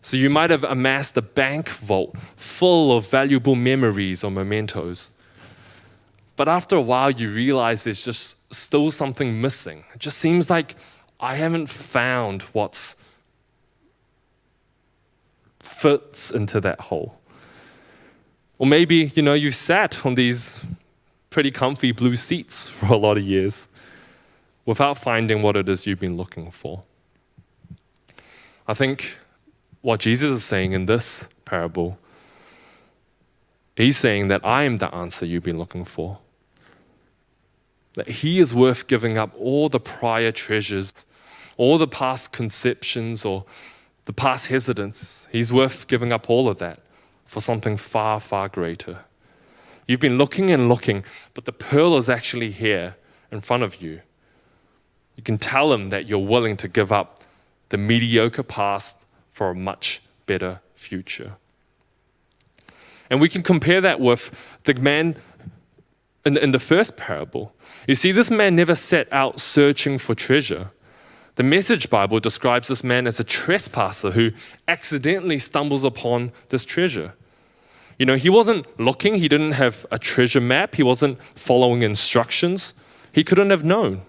So 0.00 0.16
you 0.16 0.30
might 0.30 0.48
have 0.48 0.64
amassed 0.64 1.14
a 1.18 1.20
bank 1.20 1.68
vault 1.68 2.16
full 2.36 2.96
of 2.96 3.06
valuable 3.10 3.54
memories 3.54 4.24
or 4.24 4.30
mementos. 4.30 5.10
But 6.36 6.48
after 6.48 6.74
a 6.74 6.80
while, 6.80 7.10
you 7.10 7.30
realize 7.30 7.84
there's 7.84 8.02
just 8.02 8.38
still 8.50 8.90
something 8.90 9.42
missing. 9.42 9.84
It 9.92 10.00
just 10.00 10.16
seems 10.16 10.48
like 10.48 10.74
I 11.20 11.34
haven't 11.34 11.66
found 11.66 12.44
what's 12.54 12.96
fits 15.60 16.30
into 16.30 16.62
that 16.62 16.80
hole. 16.80 17.17
Or 18.58 18.66
maybe, 18.66 19.12
you 19.14 19.22
know, 19.22 19.34
you 19.34 19.52
sat 19.52 20.04
on 20.04 20.16
these 20.16 20.64
pretty 21.30 21.50
comfy 21.50 21.92
blue 21.92 22.16
seats 22.16 22.68
for 22.68 22.86
a 22.86 22.96
lot 22.96 23.16
of 23.16 23.24
years 23.24 23.68
without 24.66 24.98
finding 24.98 25.42
what 25.42 25.56
it 25.56 25.68
is 25.68 25.86
you've 25.86 26.00
been 26.00 26.16
looking 26.16 26.50
for. 26.50 26.82
I 28.66 28.74
think 28.74 29.18
what 29.80 30.00
Jesus 30.00 30.30
is 30.30 30.44
saying 30.44 30.72
in 30.72 30.86
this 30.86 31.26
parable, 31.44 31.98
he's 33.76 33.96
saying 33.96 34.28
that 34.28 34.44
I 34.44 34.64
am 34.64 34.78
the 34.78 34.94
answer 34.94 35.24
you've 35.24 35.44
been 35.44 35.58
looking 35.58 35.86
for. 35.86 36.18
That 37.94 38.08
he 38.08 38.38
is 38.38 38.54
worth 38.54 38.86
giving 38.86 39.16
up 39.16 39.32
all 39.38 39.68
the 39.68 39.80
prior 39.80 40.32
treasures, 40.32 41.06
all 41.56 41.78
the 41.78 41.88
past 41.88 42.32
conceptions, 42.32 43.24
or 43.24 43.46
the 44.04 44.12
past 44.12 44.48
hesitance. 44.48 45.28
He's 45.32 45.52
worth 45.52 45.86
giving 45.86 46.12
up 46.12 46.28
all 46.28 46.48
of 46.48 46.58
that 46.58 46.80
for 47.28 47.40
something 47.40 47.76
far, 47.76 48.18
far 48.18 48.48
greater. 48.48 49.04
You've 49.86 50.00
been 50.00 50.18
looking 50.18 50.50
and 50.50 50.68
looking, 50.68 51.04
but 51.34 51.44
the 51.44 51.52
pearl 51.52 51.96
is 51.96 52.08
actually 52.08 52.50
here 52.50 52.96
in 53.30 53.40
front 53.40 53.62
of 53.62 53.80
you. 53.80 54.00
You 55.16 55.22
can 55.22 55.38
tell 55.38 55.72
him 55.72 55.90
that 55.90 56.06
you're 56.06 56.18
willing 56.18 56.56
to 56.56 56.68
give 56.68 56.90
up 56.90 57.22
the 57.68 57.76
mediocre 57.76 58.42
past 58.42 58.96
for 59.30 59.50
a 59.50 59.54
much 59.54 60.02
better 60.26 60.60
future. 60.74 61.34
And 63.10 63.20
we 63.20 63.28
can 63.28 63.42
compare 63.42 63.80
that 63.80 64.00
with 64.00 64.58
the 64.64 64.74
man 64.74 65.16
in, 66.24 66.36
in 66.36 66.50
the 66.50 66.58
first 66.58 66.96
parable. 66.96 67.54
You 67.86 67.94
see, 67.94 68.12
this 68.12 68.30
man 68.30 68.56
never 68.56 68.74
set 68.74 69.10
out 69.12 69.40
searching 69.40 69.98
for 69.98 70.14
treasure. 70.14 70.70
The 71.36 71.42
Message 71.42 71.88
Bible 71.88 72.20
describes 72.20 72.68
this 72.68 72.82
man 72.82 73.06
as 73.06 73.20
a 73.20 73.24
trespasser 73.24 74.10
who 74.10 74.32
accidentally 74.66 75.38
stumbles 75.38 75.84
upon 75.84 76.32
this 76.48 76.64
treasure. 76.64 77.14
You 77.98 78.06
know, 78.06 78.14
he 78.14 78.30
wasn't 78.30 78.64
looking, 78.78 79.14
he 79.14 79.28
didn't 79.28 79.52
have 79.52 79.84
a 79.90 79.98
treasure 79.98 80.40
map, 80.40 80.76
he 80.76 80.82
wasn't 80.82 81.20
following 81.34 81.82
instructions, 81.82 82.74
he 83.12 83.24
couldn't 83.24 83.50
have 83.50 83.64
known. 83.64 84.02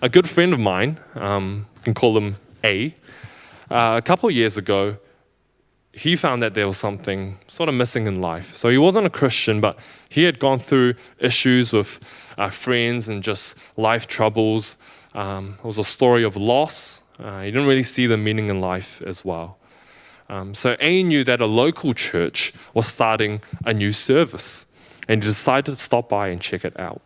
A 0.00 0.08
good 0.08 0.28
friend 0.28 0.52
of 0.52 0.60
mine, 0.60 1.00
um, 1.14 1.66
can 1.82 1.92
call 1.92 2.16
him 2.16 2.36
A, 2.62 2.94
uh, 3.70 3.94
a 3.98 4.02
couple 4.02 4.30
years 4.30 4.56
ago, 4.56 4.96
he 5.92 6.14
found 6.14 6.40
that 6.42 6.54
there 6.54 6.68
was 6.68 6.76
something 6.76 7.36
sort 7.48 7.68
of 7.68 7.74
missing 7.74 8.06
in 8.06 8.20
life. 8.20 8.54
So 8.54 8.68
he 8.68 8.78
wasn't 8.78 9.06
a 9.06 9.10
Christian, 9.10 9.60
but 9.60 9.78
he 10.08 10.22
had 10.22 10.38
gone 10.38 10.60
through 10.60 10.94
issues 11.18 11.72
with 11.72 11.98
uh, 12.38 12.48
friends 12.50 13.08
and 13.08 13.22
just 13.22 13.58
life 13.76 14.06
troubles. 14.06 14.76
Um, 15.14 15.56
it 15.58 15.64
was 15.64 15.78
a 15.78 15.84
story 15.84 16.22
of 16.22 16.36
loss. 16.36 17.02
Uh, 17.18 17.42
he 17.42 17.50
didn't 17.50 17.66
really 17.66 17.82
see 17.82 18.06
the 18.06 18.16
meaning 18.16 18.48
in 18.50 18.60
life 18.60 19.02
as 19.02 19.24
well. 19.24 19.58
Um, 20.30 20.54
so 20.54 20.76
A 20.80 21.02
knew 21.02 21.24
that 21.24 21.40
a 21.40 21.46
local 21.46 21.92
church 21.92 22.54
was 22.72 22.86
starting 22.86 23.42
a 23.66 23.74
new 23.74 23.90
service, 23.90 24.64
and 25.08 25.20
decided 25.20 25.72
to 25.72 25.76
stop 25.76 26.08
by 26.08 26.28
and 26.28 26.40
check 26.40 26.64
it 26.64 26.78
out. 26.78 27.02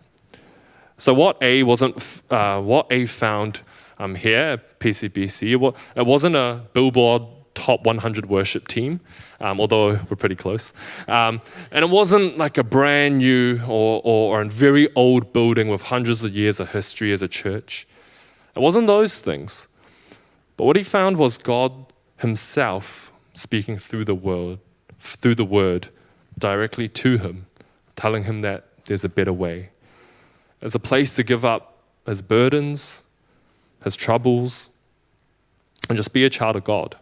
So 0.99 1.15
what 1.15 1.39
A 1.43 1.63
wasn't, 1.63 2.23
uh, 2.31 2.61
what 2.61 2.87
A 2.91 3.07
found 3.07 3.63
um, 3.99 4.15
here 4.15 4.39
at 4.39 4.79
PCBC, 4.79 5.75
it 5.97 6.07
wasn't 6.07 6.37
a 6.37 6.61
Billboard 6.75 7.23
top 7.55 7.87
100 7.87 8.27
worship 8.27 8.69
team, 8.69 9.01
um, 9.41 9.59
although 9.59 9.93
we're 10.11 10.17
pretty 10.17 10.35
close. 10.35 10.75
Um, 11.09 11.41
and 11.71 11.83
it 11.83 11.89
wasn't 11.89 12.37
like 12.37 12.59
a 12.59 12.65
brand 12.65 13.19
new 13.19 13.59
or, 13.63 14.03
or, 14.05 14.37
or, 14.37 14.43
a 14.43 14.49
very 14.49 14.95
old 14.95 15.33
building 15.33 15.69
with 15.69 15.83
hundreds 15.83 16.25
of 16.25 16.37
years 16.37 16.61
of 16.61 16.73
history 16.73 17.11
as 17.13 17.23
a 17.23 17.29
church. 17.29 17.87
It 18.55 18.61
wasn't 18.61 18.87
those 18.87 19.19
things. 19.19 19.67
But 20.57 20.65
what 20.65 20.77
he 20.77 20.83
found 20.83 21.17
was 21.17 21.39
God 21.39 21.73
himself 22.19 23.04
speaking 23.35 23.77
through 23.77 24.05
the 24.05 24.15
word, 24.15 24.59
through 25.01 25.35
the 25.35 25.45
word 25.45 25.89
directly 26.39 26.89
to 26.89 27.19
him, 27.19 27.47
telling 27.97 28.25
him 28.25 28.41
that 28.41 28.65
there's 28.87 29.05
a 29.05 29.09
better 29.09 29.33
way. 29.33 29.71
There's 30.61 30.75
a 30.75 30.81
place 30.81 31.15
to 31.15 31.23
give 31.23 31.45
up 31.45 31.79
his 32.07 32.23
burdens, 32.23 33.03
his 33.83 33.97
troubles, 33.97 34.71
and 35.89 35.97
just 35.97 36.13
be 36.13 36.25
a 36.25 36.31
child 36.31 36.57
of 36.57 36.65
God. 36.65 36.97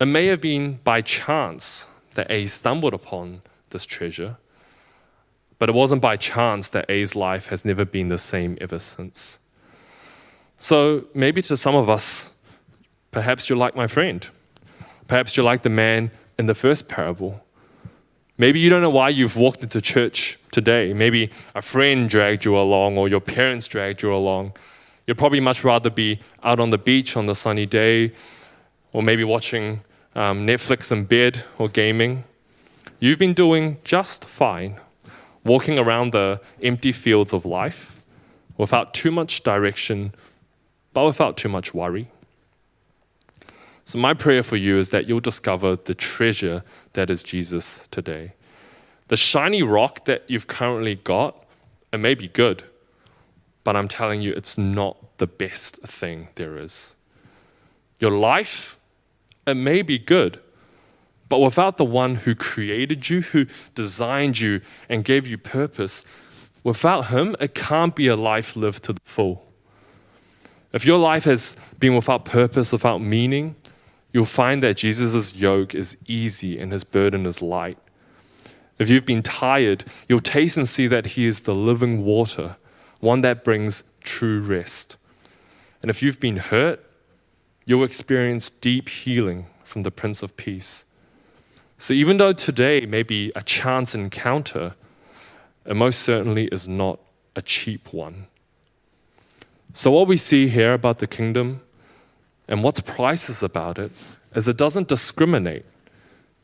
It 0.00 0.06
may 0.06 0.26
have 0.26 0.40
been 0.40 0.80
by 0.84 1.00
chance 1.00 1.88
that 2.14 2.30
A 2.30 2.46
stumbled 2.46 2.92
upon 2.92 3.42
this 3.70 3.86
treasure, 3.86 4.36
but 5.58 5.68
it 5.68 5.74
wasn't 5.74 6.02
by 6.02 6.16
chance 6.16 6.68
that 6.70 6.90
A's 6.90 7.14
life 7.14 7.46
has 7.48 7.64
never 7.64 7.84
been 7.84 8.08
the 8.08 8.18
same 8.18 8.58
ever 8.60 8.78
since. 8.78 9.38
So 10.58 11.04
maybe 11.14 11.40
to 11.42 11.56
some 11.56 11.74
of 11.74 11.88
us, 11.88 12.32
perhaps 13.10 13.48
you're 13.48 13.58
like 13.58 13.76
my 13.76 13.86
friend. 13.86 14.28
Perhaps 15.08 15.36
you're 15.36 15.44
like 15.44 15.62
the 15.62 15.70
man 15.70 16.10
in 16.38 16.46
the 16.46 16.54
first 16.54 16.88
parable. 16.88 17.42
Maybe 18.38 18.60
you 18.60 18.68
don't 18.68 18.82
know 18.82 18.90
why 18.90 19.08
you've 19.08 19.36
walked 19.36 19.62
into 19.62 19.80
church 19.80 20.38
today. 20.50 20.92
Maybe 20.92 21.30
a 21.54 21.62
friend 21.62 22.08
dragged 22.08 22.44
you 22.44 22.56
along 22.56 22.98
or 22.98 23.08
your 23.08 23.20
parents 23.20 23.66
dragged 23.66 24.02
you 24.02 24.12
along. 24.12 24.52
You'd 25.06 25.16
probably 25.16 25.40
much 25.40 25.64
rather 25.64 25.88
be 25.88 26.20
out 26.42 26.60
on 26.60 26.70
the 26.70 26.78
beach 26.78 27.16
on 27.16 27.26
the 27.26 27.34
sunny 27.34 27.64
day 27.64 28.12
or 28.92 29.02
maybe 29.02 29.24
watching 29.24 29.80
um, 30.14 30.46
Netflix 30.46 30.92
in 30.92 31.04
bed 31.04 31.44
or 31.58 31.68
gaming. 31.68 32.24
You've 32.98 33.18
been 33.18 33.34
doing 33.34 33.78
just 33.84 34.24
fine, 34.24 34.80
walking 35.44 35.78
around 35.78 36.12
the 36.12 36.40
empty 36.62 36.92
fields 36.92 37.32
of 37.32 37.44
life 37.44 38.02
without 38.58 38.92
too 38.92 39.10
much 39.10 39.42
direction, 39.42 40.14
but 40.92 41.04
without 41.04 41.36
too 41.36 41.48
much 41.48 41.72
worry. 41.72 42.08
So, 43.86 44.00
my 44.00 44.14
prayer 44.14 44.42
for 44.42 44.56
you 44.56 44.78
is 44.78 44.88
that 44.88 45.08
you'll 45.08 45.20
discover 45.20 45.76
the 45.76 45.94
treasure 45.94 46.64
that 46.94 47.08
is 47.08 47.22
Jesus 47.22 47.86
today. 47.92 48.32
The 49.06 49.16
shiny 49.16 49.62
rock 49.62 50.06
that 50.06 50.24
you've 50.26 50.48
currently 50.48 50.96
got, 50.96 51.44
it 51.92 51.98
may 51.98 52.14
be 52.14 52.26
good, 52.26 52.64
but 53.62 53.76
I'm 53.76 53.86
telling 53.86 54.20
you, 54.20 54.32
it's 54.32 54.58
not 54.58 55.18
the 55.18 55.28
best 55.28 55.76
thing 55.82 56.30
there 56.34 56.58
is. 56.58 56.96
Your 58.00 58.10
life, 58.10 58.76
it 59.46 59.54
may 59.54 59.82
be 59.82 59.98
good, 59.98 60.40
but 61.28 61.38
without 61.38 61.76
the 61.76 61.84
one 61.84 62.16
who 62.16 62.34
created 62.34 63.08
you, 63.08 63.22
who 63.22 63.46
designed 63.76 64.40
you, 64.40 64.62
and 64.88 65.04
gave 65.04 65.28
you 65.28 65.38
purpose, 65.38 66.04
without 66.64 67.02
him, 67.06 67.36
it 67.38 67.54
can't 67.54 67.94
be 67.94 68.08
a 68.08 68.16
life 68.16 68.56
lived 68.56 68.82
to 68.84 68.94
the 68.94 69.00
full. 69.04 69.46
If 70.72 70.84
your 70.84 70.98
life 70.98 71.22
has 71.24 71.56
been 71.78 71.94
without 71.94 72.24
purpose, 72.24 72.72
without 72.72 73.00
meaning, 73.00 73.54
you'll 74.16 74.24
find 74.24 74.62
that 74.62 74.78
Jesus' 74.78 75.34
yoke 75.34 75.74
is 75.74 75.94
easy 76.06 76.58
and 76.58 76.72
his 76.72 76.84
burden 76.84 77.26
is 77.26 77.42
light. 77.42 77.76
If 78.78 78.88
you've 78.88 79.04
been 79.04 79.22
tired, 79.22 79.84
you'll 80.08 80.20
taste 80.20 80.56
and 80.56 80.66
see 80.66 80.86
that 80.86 81.04
he 81.08 81.26
is 81.26 81.40
the 81.40 81.54
living 81.54 82.02
water, 82.02 82.56
one 83.00 83.20
that 83.20 83.44
brings 83.44 83.82
true 84.00 84.40
rest. 84.40 84.96
And 85.82 85.90
if 85.90 86.02
you've 86.02 86.18
been 86.18 86.38
hurt, 86.38 86.82
you'll 87.66 87.84
experience 87.84 88.48
deep 88.48 88.88
healing 88.88 89.48
from 89.64 89.82
the 89.82 89.90
Prince 89.90 90.22
of 90.22 90.34
Peace. 90.38 90.84
So 91.76 91.92
even 91.92 92.16
though 92.16 92.32
today 92.32 92.86
may 92.86 93.02
be 93.02 93.30
a 93.36 93.42
chance 93.42 93.94
encounter, 93.94 94.76
it 95.66 95.76
most 95.76 95.98
certainly 95.98 96.46
is 96.46 96.66
not 96.66 96.98
a 97.34 97.42
cheap 97.42 97.92
one. 97.92 98.28
So, 99.74 99.90
what 99.90 100.08
we 100.08 100.16
see 100.16 100.48
here 100.48 100.72
about 100.72 101.00
the 101.00 101.06
kingdom 101.06 101.60
and 102.48 102.62
what's 102.62 102.80
priceless 102.80 103.42
about 103.42 103.78
it 103.78 103.90
is 104.34 104.46
it 104.46 104.56
doesn't 104.56 104.88
discriminate. 104.88 105.64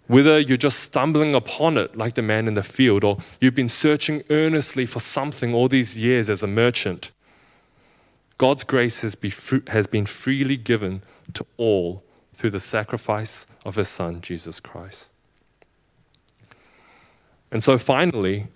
Whether 0.09 0.39
you're 0.41 0.57
just 0.57 0.81
stumbling 0.81 1.35
upon 1.35 1.79
it 1.79 1.97
like 1.97 2.15
the 2.15 2.23
man 2.23 2.49
in 2.49 2.55
the 2.55 2.63
field, 2.63 3.05
or 3.05 3.19
you've 3.41 3.55
been 3.55 3.69
searching 3.69 4.23
earnestly 4.31 4.85
for 4.85 5.01
something 5.01 5.55
all 5.55 5.69
these 5.69 5.97
years 5.97 6.29
as 6.29 6.43
a 6.43 6.47
merchant, 6.47 7.13
God's 8.37 8.65
grace 8.65 9.03
has, 9.03 9.15
been 9.15 10.07
freely 10.07 10.57
given 10.57 11.03
to 11.35 11.47
all 11.57 12.03
through 12.35 12.51
the 12.51 12.61
sacrifice 12.61 13.47
of 13.65 13.77
his 13.77 13.89
Son, 13.89 14.21
Jesus 14.21 14.59
Christ. 14.59 15.13
And 17.53 17.63
so 17.63 17.79
finally, 17.79 18.49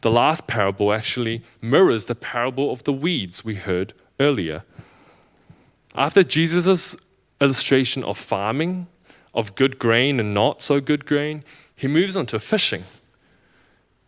the 0.00 0.10
last 0.10 0.46
parable 0.46 0.92
actually 0.92 1.42
mirrors 1.60 2.06
the 2.06 2.14
parable 2.14 2.72
of 2.72 2.84
the 2.84 2.92
weeds 2.92 3.44
we 3.44 3.56
heard 3.56 3.92
earlier. 4.18 4.62
After 5.96 6.22
Jesus' 6.22 6.94
illustration 7.40 8.04
of 8.04 8.18
farming, 8.18 8.86
of 9.32 9.54
good 9.54 9.78
grain 9.78 10.20
and 10.20 10.34
not 10.34 10.60
so 10.60 10.78
good 10.78 11.06
grain, 11.06 11.42
he 11.74 11.88
moves 11.88 12.16
on 12.16 12.26
to 12.26 12.38
fishing. 12.38 12.84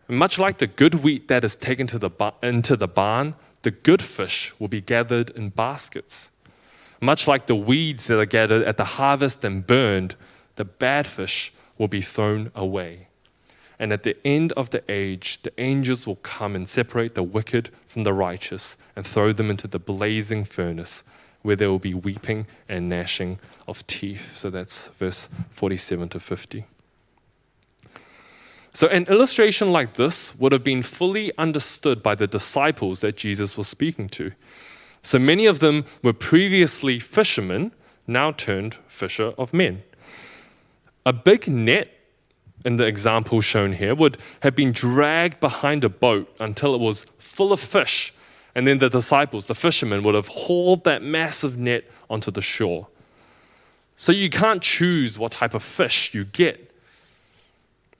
Much 0.07 0.37
like 0.37 0.59
the 0.59 0.67
good 0.67 0.95
wheat 0.95 1.27
that 1.27 1.43
is 1.43 1.55
taken 1.55 1.87
to 1.87 1.97
the 1.97 2.11
into 2.43 2.75
the 2.75 2.87
barn, 2.87 3.35
the 3.63 3.71
good 3.71 4.03
fish 4.03 4.53
will 4.59 4.67
be 4.67 4.81
gathered 4.81 5.31
in 5.31 5.49
baskets. 5.49 6.29
Much 7.01 7.27
like 7.27 7.47
the 7.47 7.55
weeds 7.55 8.05
that 8.07 8.19
are 8.19 8.25
gathered 8.25 8.63
at 8.63 8.77
the 8.77 8.85
harvest 8.99 9.43
and 9.43 9.65
burned, 9.65 10.15
the 10.55 10.65
bad 10.65 11.07
fish 11.07 11.51
will 11.77 11.87
be 11.87 12.01
thrown 12.01 12.51
away. 12.53 13.07
And 13.79 13.93
at 13.93 14.03
the 14.03 14.17
end 14.25 14.51
of 14.53 14.69
the 14.69 14.83
age, 14.89 15.41
the 15.41 15.53
angels 15.59 16.05
will 16.05 16.17
come 16.17 16.55
and 16.55 16.67
separate 16.67 17.15
the 17.15 17.23
wicked 17.23 17.69
from 17.87 18.03
the 18.03 18.13
righteous 18.13 18.77
and 18.95 19.07
throw 19.07 19.31
them 19.31 19.49
into 19.49 19.67
the 19.67 19.79
blazing 19.79 20.43
furnace 20.43 21.03
where 21.41 21.55
there 21.55 21.69
will 21.69 21.79
be 21.79 21.93
weeping 21.93 22.47
and 22.67 22.89
gnashing 22.89 23.39
of 23.67 23.85
teeth. 23.87 24.35
So 24.35 24.49
that's 24.49 24.87
verse 24.99 25.29
47 25.51 26.09
to 26.09 26.19
50. 26.19 26.65
So, 28.71 28.87
an 28.87 29.05
illustration 29.05 29.71
like 29.71 29.95
this 29.95 30.35
would 30.39 30.51
have 30.51 30.63
been 30.63 30.83
fully 30.83 31.31
understood 31.37 32.03
by 32.03 32.15
the 32.15 32.27
disciples 32.27 33.01
that 33.01 33.17
Jesus 33.17 33.57
was 33.57 33.67
speaking 33.67 34.07
to. 34.09 34.31
So, 35.01 35.17
many 35.17 35.47
of 35.47 35.59
them 35.59 35.85
were 36.03 36.13
previously 36.13 36.99
fishermen, 36.99 37.71
now 38.05 38.31
turned 38.31 38.75
fisher 38.87 39.33
of 39.37 39.53
men. 39.53 39.83
A 41.05 41.13
big 41.13 41.47
net, 41.47 41.89
in 42.63 42.75
the 42.75 42.85
example 42.85 43.41
shown 43.41 43.73
here, 43.73 43.95
would 43.95 44.17
have 44.41 44.55
been 44.55 44.71
dragged 44.71 45.39
behind 45.39 45.83
a 45.83 45.89
boat 45.89 46.33
until 46.39 46.75
it 46.75 46.79
was 46.79 47.05
full 47.17 47.51
of 47.51 47.59
fish 47.59 48.13
and 48.55 48.67
then 48.67 48.79
the 48.79 48.89
disciples, 48.89 49.45
the 49.45 49.55
fishermen, 49.55 50.03
would 50.03 50.15
have 50.15 50.27
hauled 50.27 50.83
that 50.83 51.01
massive 51.01 51.57
net 51.57 51.85
onto 52.09 52.31
the 52.31 52.41
shore. 52.41 52.87
So 53.95 54.11
you 54.11 54.29
can't 54.29 54.61
choose 54.61 55.19
what 55.19 55.33
type 55.33 55.53
of 55.53 55.61
fish 55.61 56.13
you 56.13 56.25
get. 56.25 56.71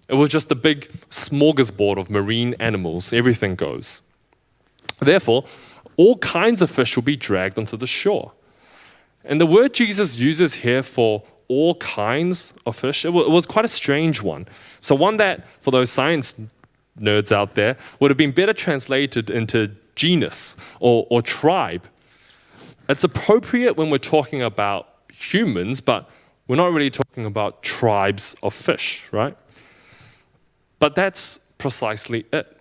It 0.08 0.16
was 0.16 0.30
just 0.30 0.52
a 0.52 0.56
big 0.56 0.90
smorgasbord 1.10 1.98
of 1.98 2.10
marine 2.10 2.56
animals, 2.60 3.14
everything 3.14 3.56
goes. 3.56 4.02
Therefore, 5.00 5.46
all 5.98 6.18
kinds 6.18 6.62
of 6.62 6.72
fish 6.72 6.96
will 6.96 7.04
be 7.04 7.16
dragged 7.16 7.58
onto 7.58 7.78
the 7.78 7.88
shore. 7.88 8.32
And 9.24 9.40
the 9.40 9.46
word 9.46 9.74
Jesus 9.74 10.18
uses 10.18 10.56
here 10.56 10.82
for 10.82 11.24
all 11.48 11.76
kinds 11.76 12.54
of 12.66 12.76
fish, 12.76 13.06
it 13.06 13.10
was 13.10 13.46
quite 13.46 13.66
a 13.66 13.70
strange 13.70 14.22
one. 14.22 14.48
So, 14.82 14.96
one 14.96 15.18
that, 15.18 15.48
for 15.62 15.72
those 15.72 15.92
science 15.92 16.36
nerds 17.00 17.32
out 17.32 17.56
there, 17.56 17.76
would 18.00 18.12
have 18.12 18.18
been 18.18 18.32
better 18.32 18.54
translated 18.54 19.30
into 19.30 19.72
genus 20.00 20.56
or, 20.80 21.06
or 21.10 21.22
tribe. 21.22 21.86
It's 22.88 23.04
appropriate 23.04 23.76
when 23.76 23.90
we're 23.90 23.98
talking 23.98 24.42
about 24.42 24.88
humans, 25.12 25.82
but 25.82 26.10
we're 26.48 26.56
not 26.56 26.72
really 26.72 26.90
talking 26.90 27.26
about 27.26 27.62
tribes 27.62 28.36
of 28.42 28.54
fish, 28.54 29.04
right? 29.12 29.36
But 30.80 30.96
that's 30.96 31.40
precisely 31.58 32.26
it. 32.32 32.58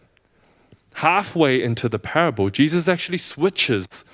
Halfway 0.95 1.63
into 1.63 1.89
the 1.89 2.01
parable, 2.01 2.51
Jesus 2.51 2.89
actually 2.89 3.19
switches 3.19 4.05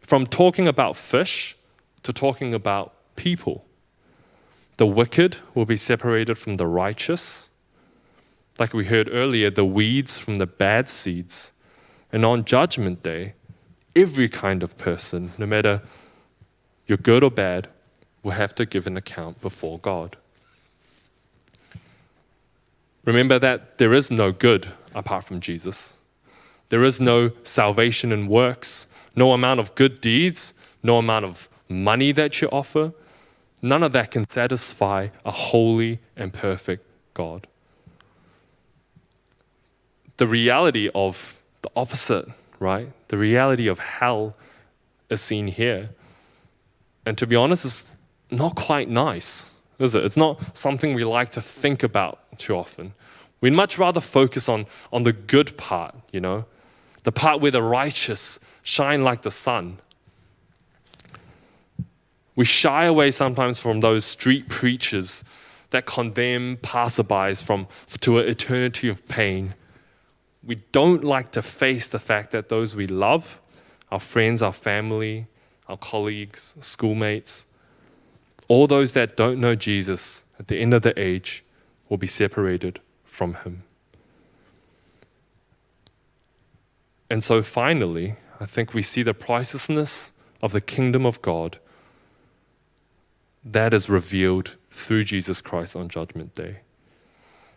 from 0.00 0.26
talking 0.26 0.68
about 0.68 0.94
fish 0.96 1.56
to 2.02 2.12
talking 2.12 2.52
about 2.52 2.92
people. 3.16 3.64
The 4.76 4.86
wicked 4.86 5.38
will 5.54 5.64
be 5.64 5.76
separated 5.76 6.36
from 6.36 6.58
the 6.58 6.66
righteous. 6.66 7.48
Like 8.58 8.74
we 8.74 8.84
heard 8.84 9.08
earlier, 9.10 9.50
the 9.50 9.64
weeds 9.64 10.18
from 10.18 10.36
the 10.36 10.46
bad 10.46 10.90
seeds. 10.90 11.53
And 12.14 12.24
on 12.24 12.44
Judgment 12.44 13.02
Day, 13.02 13.34
every 13.96 14.28
kind 14.28 14.62
of 14.62 14.78
person, 14.78 15.32
no 15.36 15.46
matter 15.46 15.82
you're 16.86 16.96
good 16.96 17.24
or 17.24 17.30
bad, 17.30 17.66
will 18.22 18.30
have 18.30 18.54
to 18.54 18.64
give 18.64 18.86
an 18.86 18.96
account 18.96 19.40
before 19.40 19.80
God. 19.80 20.16
Remember 23.04 23.40
that 23.40 23.78
there 23.78 23.92
is 23.92 24.12
no 24.12 24.30
good 24.30 24.68
apart 24.94 25.24
from 25.24 25.40
Jesus. 25.40 25.94
There 26.68 26.84
is 26.84 27.00
no 27.00 27.32
salvation 27.42 28.12
in 28.12 28.28
works, 28.28 28.86
no 29.16 29.32
amount 29.32 29.58
of 29.58 29.74
good 29.74 30.00
deeds, 30.00 30.54
no 30.84 30.98
amount 30.98 31.24
of 31.24 31.48
money 31.68 32.12
that 32.12 32.40
you 32.40 32.48
offer. 32.52 32.92
None 33.60 33.82
of 33.82 33.90
that 33.90 34.12
can 34.12 34.28
satisfy 34.28 35.08
a 35.24 35.32
holy 35.32 35.98
and 36.16 36.32
perfect 36.32 36.86
God. 37.12 37.48
The 40.18 40.28
reality 40.28 40.88
of 40.94 41.40
the 41.64 41.70
opposite, 41.74 42.28
right? 42.60 42.88
The 43.08 43.16
reality 43.16 43.68
of 43.68 43.78
hell 43.78 44.36
is 45.08 45.22
seen 45.22 45.46
here. 45.46 45.90
And 47.06 47.16
to 47.16 47.26
be 47.26 47.34
honest, 47.34 47.64
it's 47.64 47.90
not 48.30 48.54
quite 48.54 48.90
nice, 48.90 49.54
is 49.78 49.94
it? 49.94 50.04
It's 50.04 50.16
not 50.16 50.56
something 50.56 50.94
we 50.94 51.04
like 51.04 51.30
to 51.30 51.40
think 51.40 51.82
about 51.82 52.18
too 52.36 52.54
often. 52.54 52.92
We'd 53.40 53.54
much 53.54 53.78
rather 53.78 54.00
focus 54.00 54.46
on, 54.46 54.66
on 54.92 55.04
the 55.04 55.14
good 55.14 55.56
part, 55.56 55.94
you 56.12 56.20
know, 56.20 56.44
the 57.02 57.12
part 57.12 57.40
where 57.40 57.50
the 57.50 57.62
righteous 57.62 58.38
shine 58.62 59.02
like 59.02 59.22
the 59.22 59.30
sun. 59.30 59.78
We 62.36 62.44
shy 62.44 62.84
away 62.84 63.10
sometimes 63.10 63.58
from 63.58 63.80
those 63.80 64.04
street 64.04 64.50
preachers 64.50 65.24
that 65.70 65.86
condemn 65.86 66.58
passerbys 66.58 67.42
from, 67.42 67.68
to 68.00 68.18
an 68.18 68.28
eternity 68.28 68.88
of 68.88 69.06
pain. 69.08 69.54
We 70.46 70.56
don't 70.72 71.02
like 71.02 71.30
to 71.32 71.42
face 71.42 71.88
the 71.88 71.98
fact 71.98 72.30
that 72.32 72.48
those 72.48 72.76
we 72.76 72.86
love, 72.86 73.40
our 73.90 74.00
friends, 74.00 74.42
our 74.42 74.52
family, 74.52 75.26
our 75.68 75.76
colleagues, 75.76 76.54
schoolmates, 76.60 77.46
all 78.48 78.66
those 78.66 78.92
that 78.92 79.16
don't 79.16 79.40
know 79.40 79.54
Jesus 79.54 80.24
at 80.38 80.48
the 80.48 80.58
end 80.58 80.74
of 80.74 80.82
the 80.82 80.98
age 81.00 81.44
will 81.88 81.96
be 81.96 82.06
separated 82.06 82.80
from 83.04 83.34
him. 83.34 83.62
And 87.08 87.22
so 87.22 87.42
finally, 87.42 88.16
I 88.40 88.46
think 88.46 88.74
we 88.74 88.82
see 88.82 89.02
the 89.02 89.14
pricelessness 89.14 90.12
of 90.42 90.52
the 90.52 90.60
kingdom 90.60 91.06
of 91.06 91.22
God 91.22 91.58
that 93.44 93.72
is 93.72 93.88
revealed 93.88 94.56
through 94.70 95.04
Jesus 95.04 95.40
Christ 95.40 95.76
on 95.76 95.88
Judgment 95.88 96.34
Day. 96.34 96.60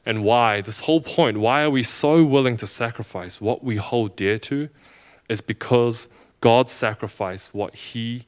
And 0.08 0.24
why, 0.24 0.62
this 0.62 0.80
whole 0.80 1.02
point, 1.02 1.38
why 1.38 1.64
are 1.64 1.70
we 1.70 1.84
so 1.84 2.24
willing 2.24 2.56
to 2.58 2.66
sacrifice 2.66 3.42
what 3.42 3.62
we 3.62 3.76
hold 3.76 4.16
dear 4.16 4.40
to, 4.40 4.70
is 5.28 5.42
because 5.42 6.08
God 6.40 6.70
sacrificed 6.70 7.54
what 7.54 7.76
He 7.76 8.26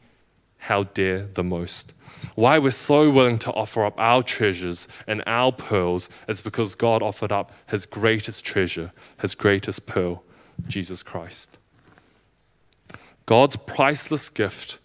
held 0.58 0.94
dear 0.94 1.30
the 1.36 1.44
most. 1.44 1.94
Why 2.36 2.60
we're 2.60 2.72
so 2.72 3.10
willing 3.10 3.40
to 3.40 3.54
offer 3.54 3.86
up 3.86 3.98
our 3.98 4.24
treasures 4.24 4.90
and 5.08 5.24
our 5.26 5.54
pearls 5.54 6.10
is 6.28 6.42
because 6.42 6.76
God 6.76 7.02
offered 7.02 7.32
up 7.32 7.54
His 7.70 7.86
greatest 7.86 8.44
treasure, 8.44 8.92
His 9.22 9.34
greatest 9.34 9.88
pearl, 9.88 10.24
Jesus 10.68 11.02
Christ. 11.02 11.58
God's 13.26 13.56
priceless 13.56 14.30
gift 14.30 14.80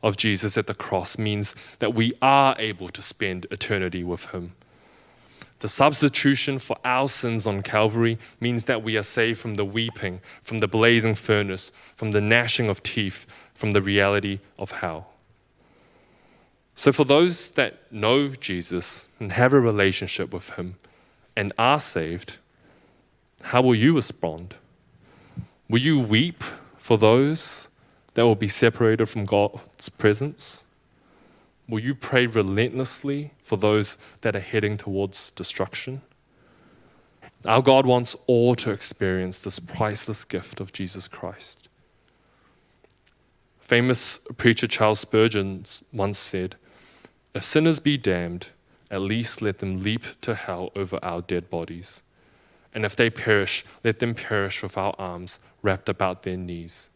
of 0.00 0.16
Jesus 0.16 0.56
at 0.56 0.68
the 0.68 0.74
cross 0.74 1.18
means 1.18 1.56
that 1.80 1.92
we 1.92 2.12
are 2.22 2.54
able 2.60 2.88
to 2.90 3.02
spend 3.02 3.48
eternity 3.50 4.04
with 4.04 4.26
Him. 4.26 4.52
The 5.60 5.68
substitution 5.68 6.58
for 6.58 6.76
our 6.84 7.08
sins 7.08 7.46
on 7.46 7.62
Calvary 7.62 8.18
means 8.40 8.64
that 8.64 8.82
we 8.82 8.96
are 8.96 9.02
saved 9.02 9.40
from 9.40 9.54
the 9.54 9.64
weeping, 9.64 10.20
from 10.42 10.58
the 10.58 10.68
blazing 10.68 11.14
furnace, 11.14 11.72
from 11.94 12.10
the 12.10 12.20
gnashing 12.20 12.68
of 12.68 12.82
teeth, 12.82 13.24
from 13.54 13.72
the 13.72 13.80
reality 13.80 14.40
of 14.58 14.70
hell. 14.70 15.08
So, 16.74 16.92
for 16.92 17.04
those 17.04 17.52
that 17.52 17.90
know 17.90 18.28
Jesus 18.28 19.08
and 19.18 19.32
have 19.32 19.54
a 19.54 19.60
relationship 19.60 20.34
with 20.34 20.50
Him 20.50 20.74
and 21.34 21.54
are 21.56 21.80
saved, 21.80 22.36
how 23.40 23.62
will 23.62 23.74
you 23.74 23.94
respond? 23.94 24.56
Will 25.70 25.80
you 25.80 25.98
weep 25.98 26.44
for 26.76 26.98
those 26.98 27.68
that 28.12 28.24
will 28.24 28.34
be 28.34 28.48
separated 28.48 29.06
from 29.06 29.24
God's 29.24 29.88
presence? 29.88 30.65
Will 31.68 31.80
you 31.80 31.94
pray 31.94 32.26
relentlessly 32.26 33.32
for 33.42 33.56
those 33.56 33.98
that 34.20 34.36
are 34.36 34.40
heading 34.40 34.76
towards 34.76 35.32
destruction? 35.32 36.02
Our 37.44 37.62
God 37.62 37.86
wants 37.86 38.16
all 38.26 38.54
to 38.56 38.70
experience 38.70 39.38
this 39.38 39.58
priceless 39.58 40.24
gift 40.24 40.60
of 40.60 40.72
Jesus 40.72 41.08
Christ. 41.08 41.68
Famous 43.60 44.20
preacher 44.36 44.68
Charles 44.68 45.00
Spurgeon 45.00 45.64
once 45.92 46.18
said, 46.18 46.54
If 47.34 47.42
sinners 47.42 47.80
be 47.80 47.98
damned, 47.98 48.50
at 48.90 49.00
least 49.00 49.42
let 49.42 49.58
them 49.58 49.82
leap 49.82 50.02
to 50.20 50.36
hell 50.36 50.70
over 50.76 51.00
our 51.02 51.20
dead 51.20 51.50
bodies. 51.50 52.02
And 52.72 52.84
if 52.84 52.94
they 52.94 53.10
perish, 53.10 53.64
let 53.82 53.98
them 53.98 54.14
perish 54.14 54.62
with 54.62 54.78
our 54.78 54.94
arms 54.98 55.40
wrapped 55.62 55.88
about 55.88 56.22
their 56.22 56.36
knees. 56.36 56.90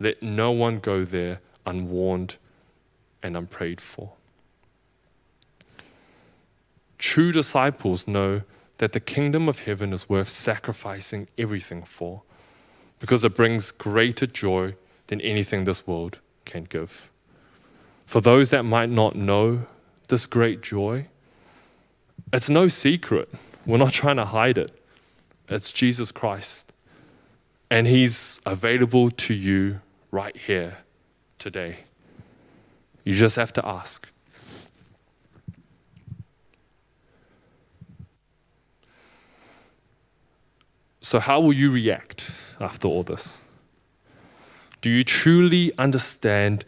Let 0.00 0.22
no 0.22 0.50
one 0.50 0.78
go 0.78 1.04
there 1.04 1.40
unwarned 1.66 2.36
and 3.22 3.36
unprayed 3.36 3.80
for. 3.80 4.12
True 6.98 7.32
disciples 7.32 8.08
know 8.08 8.42
that 8.78 8.92
the 8.92 9.00
kingdom 9.00 9.48
of 9.48 9.60
heaven 9.60 9.92
is 9.92 10.08
worth 10.08 10.28
sacrificing 10.28 11.28
everything 11.36 11.82
for 11.82 12.22
because 12.98 13.24
it 13.24 13.34
brings 13.34 13.70
greater 13.70 14.26
joy 14.26 14.74
than 15.08 15.20
anything 15.20 15.64
this 15.64 15.86
world 15.86 16.18
can 16.44 16.64
give. 16.64 17.08
For 18.06 18.20
those 18.20 18.50
that 18.50 18.64
might 18.64 18.90
not 18.90 19.14
know 19.14 19.66
this 20.08 20.26
great 20.26 20.62
joy, 20.62 21.06
it's 22.32 22.50
no 22.50 22.68
secret. 22.68 23.28
We're 23.66 23.78
not 23.78 23.92
trying 23.92 24.16
to 24.16 24.24
hide 24.24 24.58
it. 24.58 24.72
It's 25.48 25.72
Jesus 25.72 26.10
Christ. 26.10 26.72
And 27.70 27.86
He's 27.86 28.40
available 28.46 29.10
to 29.10 29.34
you 29.34 29.80
right 30.10 30.36
here 30.36 30.78
today. 31.38 31.78
You 33.08 33.14
just 33.14 33.36
have 33.36 33.54
to 33.54 33.66
ask. 33.66 34.06
So, 41.00 41.18
how 41.18 41.40
will 41.40 41.54
you 41.54 41.70
react 41.70 42.30
after 42.60 42.86
all 42.86 43.02
this? 43.02 43.40
Do 44.82 44.90
you 44.90 45.04
truly 45.04 45.72
understand 45.78 46.66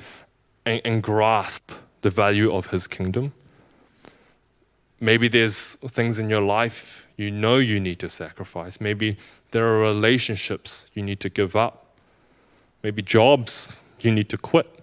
and, 0.64 0.81
and, 0.83 1.03
grasp 1.03 1.72
the 2.00 2.09
value 2.09 2.50
of 2.50 2.68
His 2.68 2.87
kingdom? 2.87 3.35
Maybe 4.98 5.29
there's 5.29 5.74
things 5.88 6.18
in 6.18 6.31
your 6.31 6.40
life 6.40 7.07
you 7.18 7.31
know 7.31 7.57
you 7.57 7.79
need 7.79 7.98
to 7.98 8.09
sacrifice. 8.09 8.81
Maybe 8.81 9.18
there 9.50 9.66
are 9.66 9.81
relationships 9.81 10.87
you 10.94 11.03
need 11.03 11.20
to 11.20 11.29
give 11.29 11.55
up 11.55 11.85
maybe 12.83 13.03
jobs 13.03 13.76
you 14.00 14.11
need 14.11 14.31
to 14.31 14.38
quit. 14.38 14.80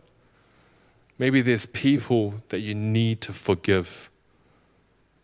Maybe 1.19 1.41
there's 1.41 1.65
people 1.65 2.35
that 2.49 2.59
you 2.59 2.75
need 2.75 3.21
to 3.21 3.33
forgive, 3.33 4.09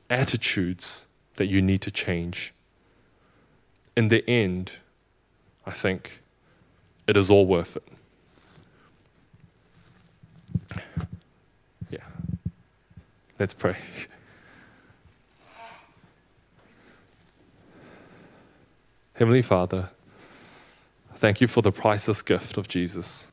attitudes 0.09 1.05
that 1.35 1.45
you 1.47 1.61
need 1.61 1.81
to 1.81 1.91
change. 1.91 2.53
In 3.95 4.07
the 4.07 4.27
end, 4.29 4.77
I 5.65 5.71
think 5.71 6.21
it 7.05 7.15
is 7.15 7.29
all 7.29 7.45
worth 7.45 7.77
it. 7.77 7.87
Yeah. 11.89 11.99
Let's 13.37 13.53
pray. 13.53 13.77
Heavenly 19.13 19.43
Father, 19.43 19.89
Thank 21.23 21.39
you 21.39 21.47
for 21.47 21.61
the 21.61 21.71
priceless 21.71 22.21
gift 22.21 22.57
of 22.57 22.67
Jesus. 22.67 23.31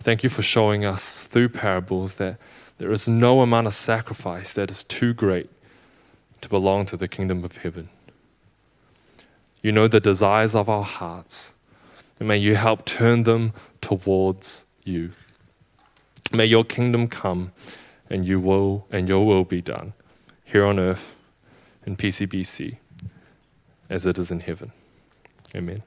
Thank 0.00 0.22
you 0.22 0.30
for 0.30 0.42
showing 0.42 0.84
us 0.84 1.26
through 1.26 1.48
parables 1.50 2.16
that 2.16 2.38
there 2.78 2.92
is 2.92 3.08
no 3.08 3.40
amount 3.40 3.66
of 3.66 3.74
sacrifice 3.74 4.52
that 4.54 4.70
is 4.70 4.84
too 4.84 5.14
great 5.14 5.50
to 6.40 6.48
belong 6.48 6.84
to 6.86 6.96
the 6.96 7.08
kingdom 7.08 7.44
of 7.44 7.58
heaven. 7.58 7.88
You 9.62 9.72
know 9.72 9.88
the 9.88 10.00
desires 10.00 10.54
of 10.54 10.68
our 10.68 10.84
hearts, 10.84 11.54
and 12.18 12.28
may 12.28 12.36
you 12.36 12.54
help 12.54 12.84
turn 12.84 13.24
them 13.24 13.52
towards 13.80 14.64
you. 14.84 15.12
May 16.32 16.46
your 16.46 16.64
kingdom 16.64 17.08
come 17.08 17.52
and 18.08 18.26
you 18.26 18.38
will 18.38 18.86
and 18.90 19.08
your 19.08 19.26
will 19.26 19.44
be 19.44 19.60
done 19.60 19.92
here 20.44 20.64
on 20.64 20.78
earth 20.78 21.16
in 21.84 21.96
PCBC 21.96 22.76
as 23.88 24.06
it 24.06 24.18
is 24.18 24.30
in 24.30 24.40
heaven. 24.40 24.72
Amen. 25.54 25.82